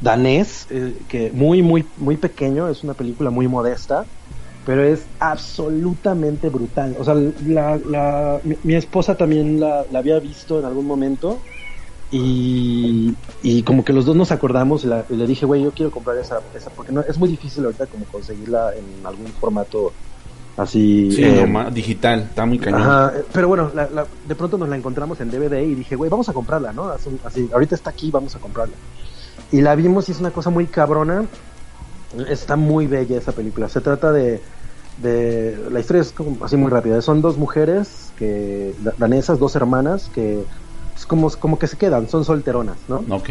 [0.00, 4.04] danés, eh, que muy, muy, muy pequeño, es una película muy modesta,
[4.64, 6.94] pero es absolutamente brutal.
[6.98, 11.40] O sea, la, la- mi, mi esposa también la, la había visto en algún momento
[12.10, 15.72] y, y como que los dos nos acordamos y, la- y le dije, güey, yo
[15.72, 19.92] quiero comprar esa, esa porque no, es muy difícil ahorita como conseguirla en algún formato
[20.56, 21.10] así.
[21.10, 22.82] Sí, eh, digital, está muy cañón.
[22.82, 26.10] Ajá, pero bueno, la- la- de pronto nos la encontramos en DVD y dije, güey,
[26.10, 26.84] vamos a comprarla, ¿no?
[26.88, 28.76] Así, así, ahorita está aquí, vamos a comprarla.
[29.50, 31.26] Y la vimos y es una cosa muy cabrona.
[32.28, 33.68] Está muy bella esa película.
[33.68, 34.40] Se trata de,
[34.96, 37.00] de la historia es como así muy rápida.
[37.02, 40.44] Son dos mujeres que da- danesas, dos hermanas que
[40.96, 43.04] es como, como que se quedan, son solteronas, ¿no?
[43.10, 43.30] Ok.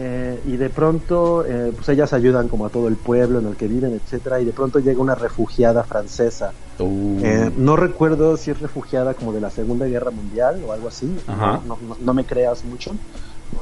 [0.00, 3.56] Eh, y de pronto, eh, pues ellas ayudan como a todo el pueblo en el
[3.56, 6.52] que viven, etcétera, y de pronto llega una refugiada francesa.
[6.78, 7.20] Uh.
[7.24, 11.16] Eh, no recuerdo si es refugiada como de la Segunda Guerra Mundial o algo así.
[11.26, 11.62] Ajá.
[11.66, 12.92] No, no- no me creas mucho.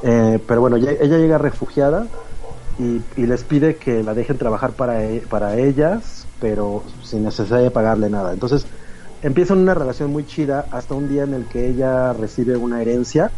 [0.03, 2.07] Eh, pero bueno, ya- ella llega refugiada
[2.77, 7.59] y, y les pide que la dejen trabajar para, e- para ellas, pero sin necesidad
[7.59, 8.33] de pagarle nada.
[8.33, 8.65] Entonces
[9.21, 13.31] empiezan una relación muy chida hasta un día en el que ella recibe una herencia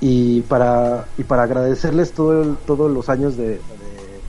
[0.00, 3.60] y para y para agradecerles todo el- todos los años de, de,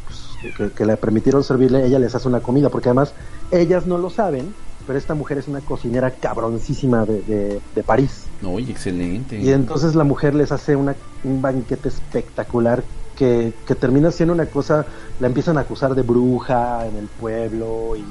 [0.05, 3.13] pues, que, que le permitieron servirle ella les hace una comida porque además
[3.51, 4.53] ellas no lo saben
[4.85, 9.39] pero esta mujer es una cocinera cabroncísima de, de, de París Oye, excelente.
[9.39, 12.83] y entonces la mujer les hace una, un banquete espectacular
[13.17, 14.85] que, que termina siendo una cosa,
[15.19, 18.03] la empiezan a acusar de bruja en el pueblo y,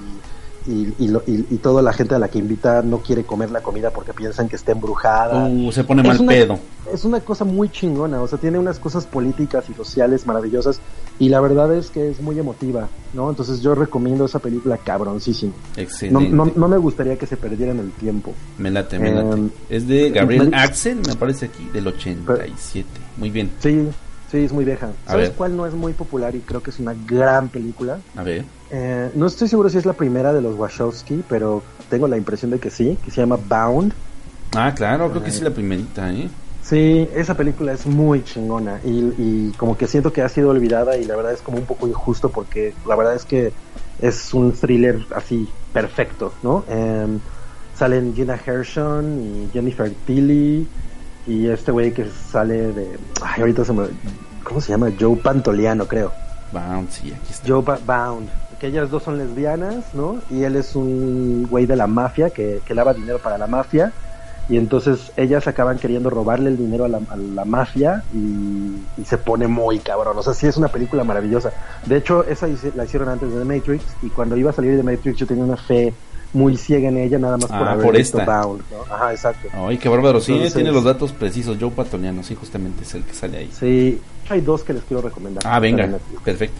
[0.70, 3.50] y, y, lo- y- y toda la gente a la que invita no quiere comer
[3.50, 5.46] la comida porque piensan que está embrujada.
[5.48, 6.58] Uh, se pone Es mal una- pedo.
[6.92, 10.78] Es una cosa muy chingona, o sea, tiene unas cosas políticas y sociales maravillosas
[11.18, 13.30] y la verdad es que es muy emotiva, ¿no?
[13.30, 15.52] Entonces yo recomiendo esa película cabroncísimo.
[15.76, 16.28] Excelente.
[16.30, 18.32] no, no me gustaría que se perdiera en el tiempo.
[18.58, 19.40] Me late, me late.
[19.40, 22.86] Eh, es de Gabriel Axel, me parece aquí, del 87.
[23.16, 23.50] Muy bien.
[23.60, 23.88] Sí,
[24.32, 24.90] sí, es muy vieja.
[25.06, 25.36] A ¿Sabes ver.
[25.36, 27.98] cuál no es muy popular y creo que es una gran película?
[28.16, 28.44] A ver.
[28.70, 32.50] Eh, no estoy seguro si es la primera de los Wachowski, pero tengo la impresión
[32.50, 33.92] de que sí, que se llama Bound.
[34.56, 36.28] Ah, claro, creo que sí la primerita, ¿eh?
[36.62, 40.96] Sí, esa película es muy chingona y, y como que siento que ha sido olvidada
[40.96, 43.52] y la verdad es como un poco injusto porque la verdad es que
[44.00, 46.64] es un thriller así perfecto, ¿no?
[46.68, 47.18] Em,
[47.76, 50.68] salen Gina Gershon y Jennifer Tilly
[51.26, 52.98] y este güey que sale de...
[53.22, 53.84] Ay, ahorita se me...
[54.44, 54.90] ¿Cómo se llama?
[54.98, 56.12] Joe Pantoliano, creo.
[56.52, 57.48] Bound, sí, aquí está.
[57.48, 58.28] Joe Ba- Bound.
[58.58, 60.16] Que ellas dos son lesbianas, ¿no?
[60.30, 63.92] Y él es un güey de la mafia que, que lava dinero para la mafia.
[64.48, 69.04] Y entonces ellas acaban queriendo robarle el dinero a la, a la mafia y, y
[69.04, 70.18] se pone muy cabrón.
[70.18, 71.52] O sea, sí es una película maravillosa.
[71.86, 74.82] De hecho, esa la hicieron antes de The Matrix y cuando iba a salir de
[74.82, 75.94] Matrix yo tenía una fe
[76.32, 78.42] muy ciega en ella, nada más por Ah, haber por visto esta.
[78.42, 78.62] Bound.
[78.70, 78.94] ¿no?
[78.94, 79.48] Ajá, exacto.
[79.52, 80.20] Ay, qué bárbaro.
[80.20, 81.56] Sí, Entonces- tiene los datos precisos.
[81.60, 83.50] Joe Patoniano, sí, justamente es el que sale ahí.
[83.52, 85.42] Sí, hay dos que les quiero recomendar.
[85.46, 85.88] Ah, venga,
[86.24, 86.56] perfecto.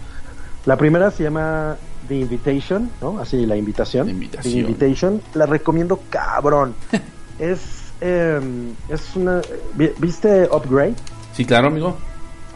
[0.66, 1.76] La primera se llama
[2.08, 3.18] The Invitation, ¿no?
[3.18, 4.06] Así, la invitación.
[4.06, 4.54] The invitación.
[4.58, 5.22] Invitation.
[5.34, 6.74] La recomiendo cabrón.
[7.38, 7.60] es,
[8.00, 8.40] eh,
[8.88, 9.40] es una...
[9.74, 10.94] vi- ¿Viste Upgrade?
[11.34, 11.96] Sí, claro, amigo.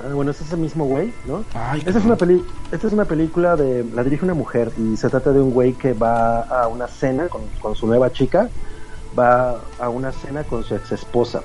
[0.05, 1.45] Ah, bueno, es ese mismo güey, ¿no?
[1.55, 3.85] Ay, esta, es una peli esta es una película de...
[3.95, 7.29] La dirige una mujer y se trata de un güey que va a una cena
[7.29, 8.49] con, con su nueva chica.
[9.19, 11.41] Va a una cena con su ex esposa.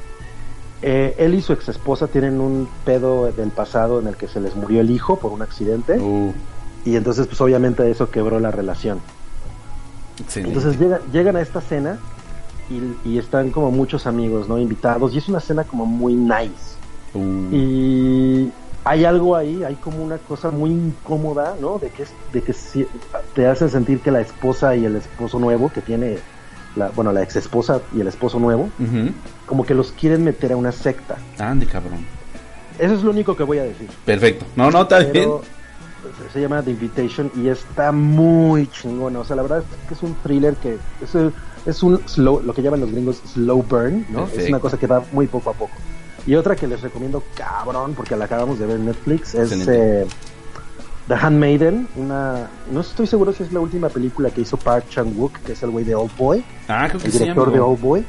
[0.82, 4.41] Eh, él y su ex esposa tienen un pedo del pasado en el que se
[4.41, 5.97] les murió el hijo por un accidente.
[5.97, 6.34] Uh.
[6.84, 8.99] Y entonces, pues obviamente eso quebró la relación.
[10.20, 10.58] Excelente.
[10.58, 11.99] Entonces llega- llegan a esta cena
[12.70, 14.58] y, y están como muchos amigos, ¿no?
[14.58, 15.14] Invitados.
[15.14, 16.70] Y es una cena como muy nice.
[17.14, 17.47] Uh.
[17.55, 18.51] Y
[18.84, 21.78] hay algo ahí, hay como una cosa muy incómoda, ¿no?
[21.80, 22.88] De que, es- de que si-
[23.36, 26.18] te hacen sentir que la esposa y el esposo nuevo que tiene,
[26.76, 28.70] la, bueno, la ex esposa y el esposo nuevo,
[29.45, 31.18] como que los quieren meter a una secta.
[31.38, 32.05] Ande, cabrón.
[32.80, 33.89] Eso es lo único que voy a decir.
[34.05, 34.45] Perfecto.
[34.55, 35.12] No, no, está bien.
[35.14, 35.41] Pero
[36.34, 39.20] se llama The Invitation y está muy chingona.
[39.20, 41.16] O sea, la verdad es que es un thriller que es,
[41.68, 44.22] es un slow, lo que llaman los gringos slow burn, ¿no?
[44.22, 44.41] Perfecto.
[44.41, 45.74] Es una cosa que va muy poco a poco.
[46.28, 50.05] Y otra que les recomiendo cabrón, porque la acabamos de ver en Netflix, es eh,
[51.07, 51.88] The Handmaiden.
[51.95, 55.63] Una, no estoy seguro si es la última película que hizo Park Chan-wook, que es
[55.63, 56.43] el güey de Old Boy.
[56.67, 58.05] Ah, creo que el director de Old Boy.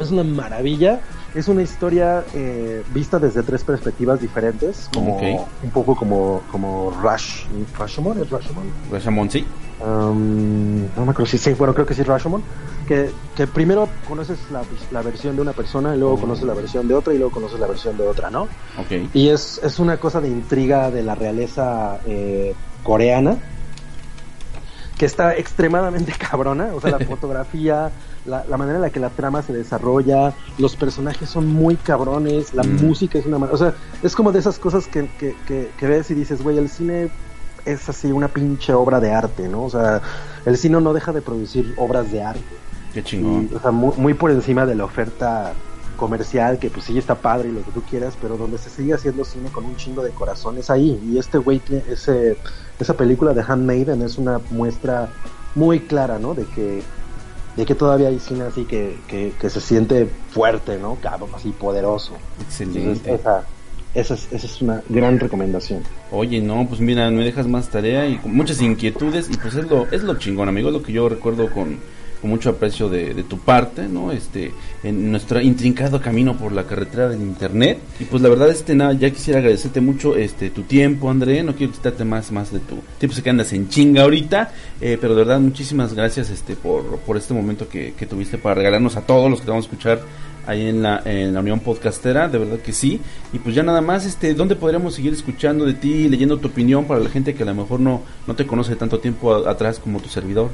[0.00, 1.00] Es una maravilla.
[1.34, 7.44] Es una historia eh, vista desde tres perspectivas diferentes, como un poco como como Rush,
[7.78, 8.64] Rashomon, ¿es Rashomon?
[8.90, 9.44] Rashomon, sí.
[9.78, 12.42] Um, no me acuerdo si sí, bueno, creo que sí Rashomon.
[12.88, 14.62] Que, que primero conoces la,
[14.92, 17.58] la versión de una persona y luego conoces la versión de otra y luego conoces
[17.58, 18.42] la versión de otra, ¿no?
[18.78, 19.10] Ok.
[19.12, 22.54] Y es, es una cosa de intriga de la realeza eh,
[22.84, 23.36] coreana
[24.96, 26.70] que está extremadamente cabrona.
[26.74, 27.90] O sea, la fotografía,
[28.24, 32.54] la, la manera en la que la trama se desarrolla, los personajes son muy cabrones,
[32.54, 32.86] la Mm.
[32.86, 33.36] música es una...
[33.38, 36.56] O sea, es como de esas cosas que, que, que, que ves y dices, güey,
[36.56, 37.10] el cine
[37.66, 39.64] es así una pinche obra de arte, ¿no?
[39.64, 40.00] O sea,
[40.44, 42.56] el cine no deja de producir obras de arte.
[42.94, 43.48] Qué chingón.
[43.50, 45.52] Y, o sea, muy, muy por encima de la oferta
[45.96, 48.94] comercial, que pues sí está padre y lo que tú quieras, pero donde se sigue
[48.94, 51.00] haciendo cine con un chingo de corazón es ahí.
[51.04, 52.36] Y este güey, ese,
[52.78, 55.08] esa película de Handmaiden es una muestra
[55.54, 56.34] muy clara, ¿no?
[56.34, 56.82] De que,
[57.56, 60.96] de que todavía hay cine así que, que, que se siente fuerte, ¿no?
[61.02, 62.12] Cabrón, así poderoso.
[62.42, 62.90] Excelente.
[62.90, 63.44] Entonces, esa,
[63.96, 65.82] esa, es, esa es una gran recomendación.
[66.12, 69.68] Oye, no, pues mira, me dejas más tarea y con muchas inquietudes y pues es
[69.68, 71.78] lo, es lo chingón, amigo, lo que yo recuerdo con,
[72.26, 74.12] mucho aprecio de, tu parte, ¿no?
[74.12, 74.52] Este,
[74.82, 78.92] en nuestro intrincado camino por la carretera del internet y pues la verdad, este, nada,
[78.92, 82.78] ya quisiera agradecerte mucho, este, tu tiempo, André, no quiero quitarte más, más de tu
[82.98, 86.98] tiempo, sé que andas en chinga ahorita, eh, pero de verdad, muchísimas gracias, este, por,
[86.98, 90.00] por este momento que, tuviste para regalarnos a todos los que te vamos a escuchar
[90.46, 93.00] ahí en la, en la Unión Podcastera, de verdad que sí.
[93.32, 96.84] Y pues ya nada más, este, ¿dónde podríamos seguir escuchando de ti, leyendo tu opinión
[96.84, 100.00] para la gente que a lo mejor no, no te conoce tanto tiempo atrás como
[100.00, 100.50] tu servidor?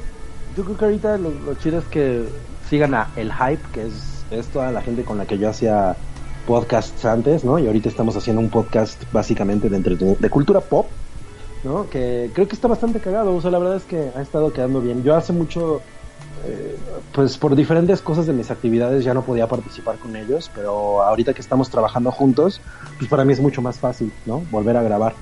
[0.57, 2.25] Yo creo que ahorita lo, chido es que
[2.69, 5.97] sigan a El Hype, que es, es toda la gente con la que yo hacía
[6.47, 7.59] podcasts antes, ¿no?
[7.59, 9.79] Y ahorita estamos haciendo un podcast básicamente de,
[10.19, 10.87] de cultura pop,
[11.65, 11.89] ¿no?
[11.89, 14.81] Que creo que está bastante cagado, o sea, la verdad es que ha estado quedando
[14.81, 15.03] bien.
[15.03, 15.81] Yo hace mucho,
[16.45, 16.77] eh,
[17.13, 21.35] pues por diferentes cosas de mis actividades ya no podía participar con ellos, pero ahorita
[21.35, 22.61] que estamos trabajando juntos,
[22.99, 24.43] pues para mí es mucho más fácil, ¿no?
[24.51, 25.15] Volver a grabar.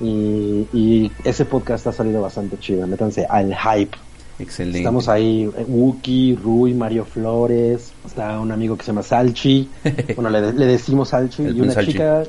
[0.00, 3.96] Y, y ese podcast ha salido bastante chido, métanse al Hype.
[4.38, 4.78] Excelente.
[4.78, 9.68] Estamos ahí, eh, Wookie, Rui, Mario Flores, está un amigo que se llama Salchi,
[10.16, 11.92] bueno, le, le decimos Salchi, y una Salchi.
[11.92, 12.24] chica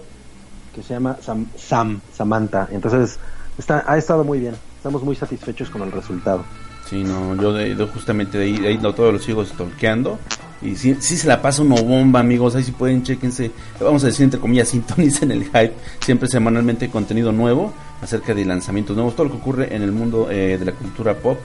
[0.75, 2.67] que se llama Sam, Sam, Samantha.
[2.71, 3.17] Entonces,
[3.57, 6.43] está, ha estado muy bien, estamos muy satisfechos con el resultado.
[6.89, 10.19] Sí, no, yo de, de- justamente de ahí, de ahí no, todos los sigo stalkeando.
[10.61, 12.55] Y sí, sí se la pasa uno bomba, amigos.
[12.55, 13.51] Ahí si pueden, chequense.
[13.79, 15.73] Vamos a decir, entre comillas, sintonicen el hype.
[15.99, 19.15] Siempre semanalmente contenido nuevo acerca de lanzamientos nuevos.
[19.15, 21.39] Todo lo que ocurre en el mundo eh, de la cultura pop.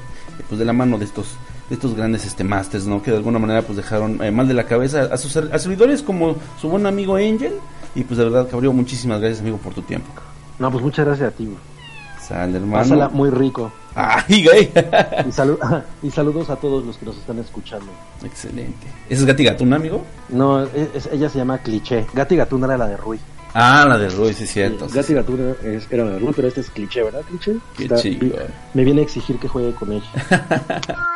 [0.51, 1.29] Pues de la mano de estos
[1.71, 3.01] de estos grandes este masters, ¿no?
[3.03, 6.03] Que de alguna manera pues dejaron eh, mal de la cabeza a sus a servidores
[6.03, 7.55] como su buen amigo Angel.
[7.95, 10.09] Y pues de verdad, Cabrillo, muchísimas gracias, amigo, por tu tiempo.
[10.59, 11.49] No, pues muchas gracias a ti.
[12.21, 12.83] Sale, hermano.
[12.83, 13.73] Pásala muy rico.
[13.95, 14.65] Ay, güey.
[15.27, 17.87] y, salu- y saludos a todos los que nos están escuchando.
[18.25, 18.87] Excelente.
[19.09, 20.05] ¿Ese es Gati Gatún, amigo?
[20.29, 22.07] No, es- es- ella se llama Cliché.
[22.15, 23.19] Gatti Gatún era la de Rui.
[23.55, 24.89] Ah, la de Ruiz, sí, cierto.
[24.89, 27.57] Sí, Gatti Gatún es- era la de Rui, pero este es Cliché, ¿verdad, Cliché?
[27.77, 28.37] Qué Está- chido.
[28.75, 30.07] Me viene a exigir que juegue con ella.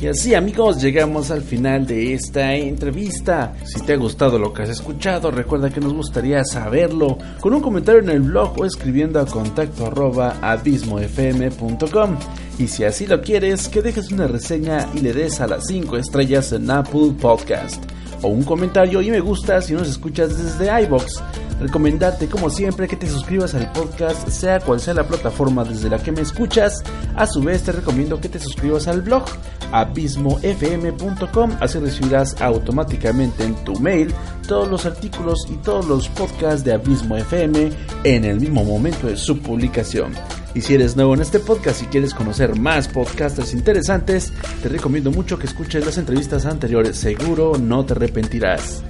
[0.00, 3.54] Y así amigos llegamos al final de esta entrevista.
[3.64, 7.62] Si te ha gustado lo que has escuchado, recuerda que nos gustaría saberlo con un
[7.62, 12.18] comentario en el blog o escribiendo a contacto arroba abismofm.com.
[12.58, 15.96] Y si así lo quieres, que dejes una reseña y le des a las 5
[15.96, 17.82] estrellas en Apple Podcast.
[18.24, 21.22] O un comentario y me gusta si nos escuchas desde iBox.
[21.60, 25.98] Recomendarte como siempre que te suscribas al podcast, sea cual sea la plataforma desde la
[25.98, 26.82] que me escuchas.
[27.16, 29.24] A su vez te recomiendo que te suscribas al blog
[29.72, 34.14] abismofm.com, así recibirás automáticamente en tu mail
[34.46, 37.70] todos los artículos y todos los podcasts de Abismo FM
[38.04, 40.12] en el mismo momento de su publicación.
[40.54, 44.32] Y si eres nuevo en este podcast y quieres conocer más podcasters interesantes,
[44.62, 48.84] te recomiendo mucho que escuches las entrevistas anteriores, seguro no te arrepentirás.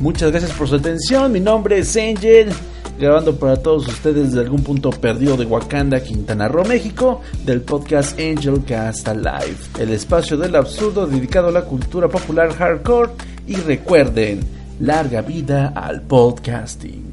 [0.00, 1.32] Muchas gracias por su atención.
[1.32, 2.50] Mi nombre es Angel,
[3.00, 8.18] grabando para todos ustedes de algún punto perdido de Wakanda, Quintana Roo, México, del podcast
[8.20, 13.10] Angel Cast Live, el espacio del absurdo dedicado a la cultura popular hardcore.
[13.48, 14.40] Y recuerden,
[14.78, 17.07] larga vida al podcasting.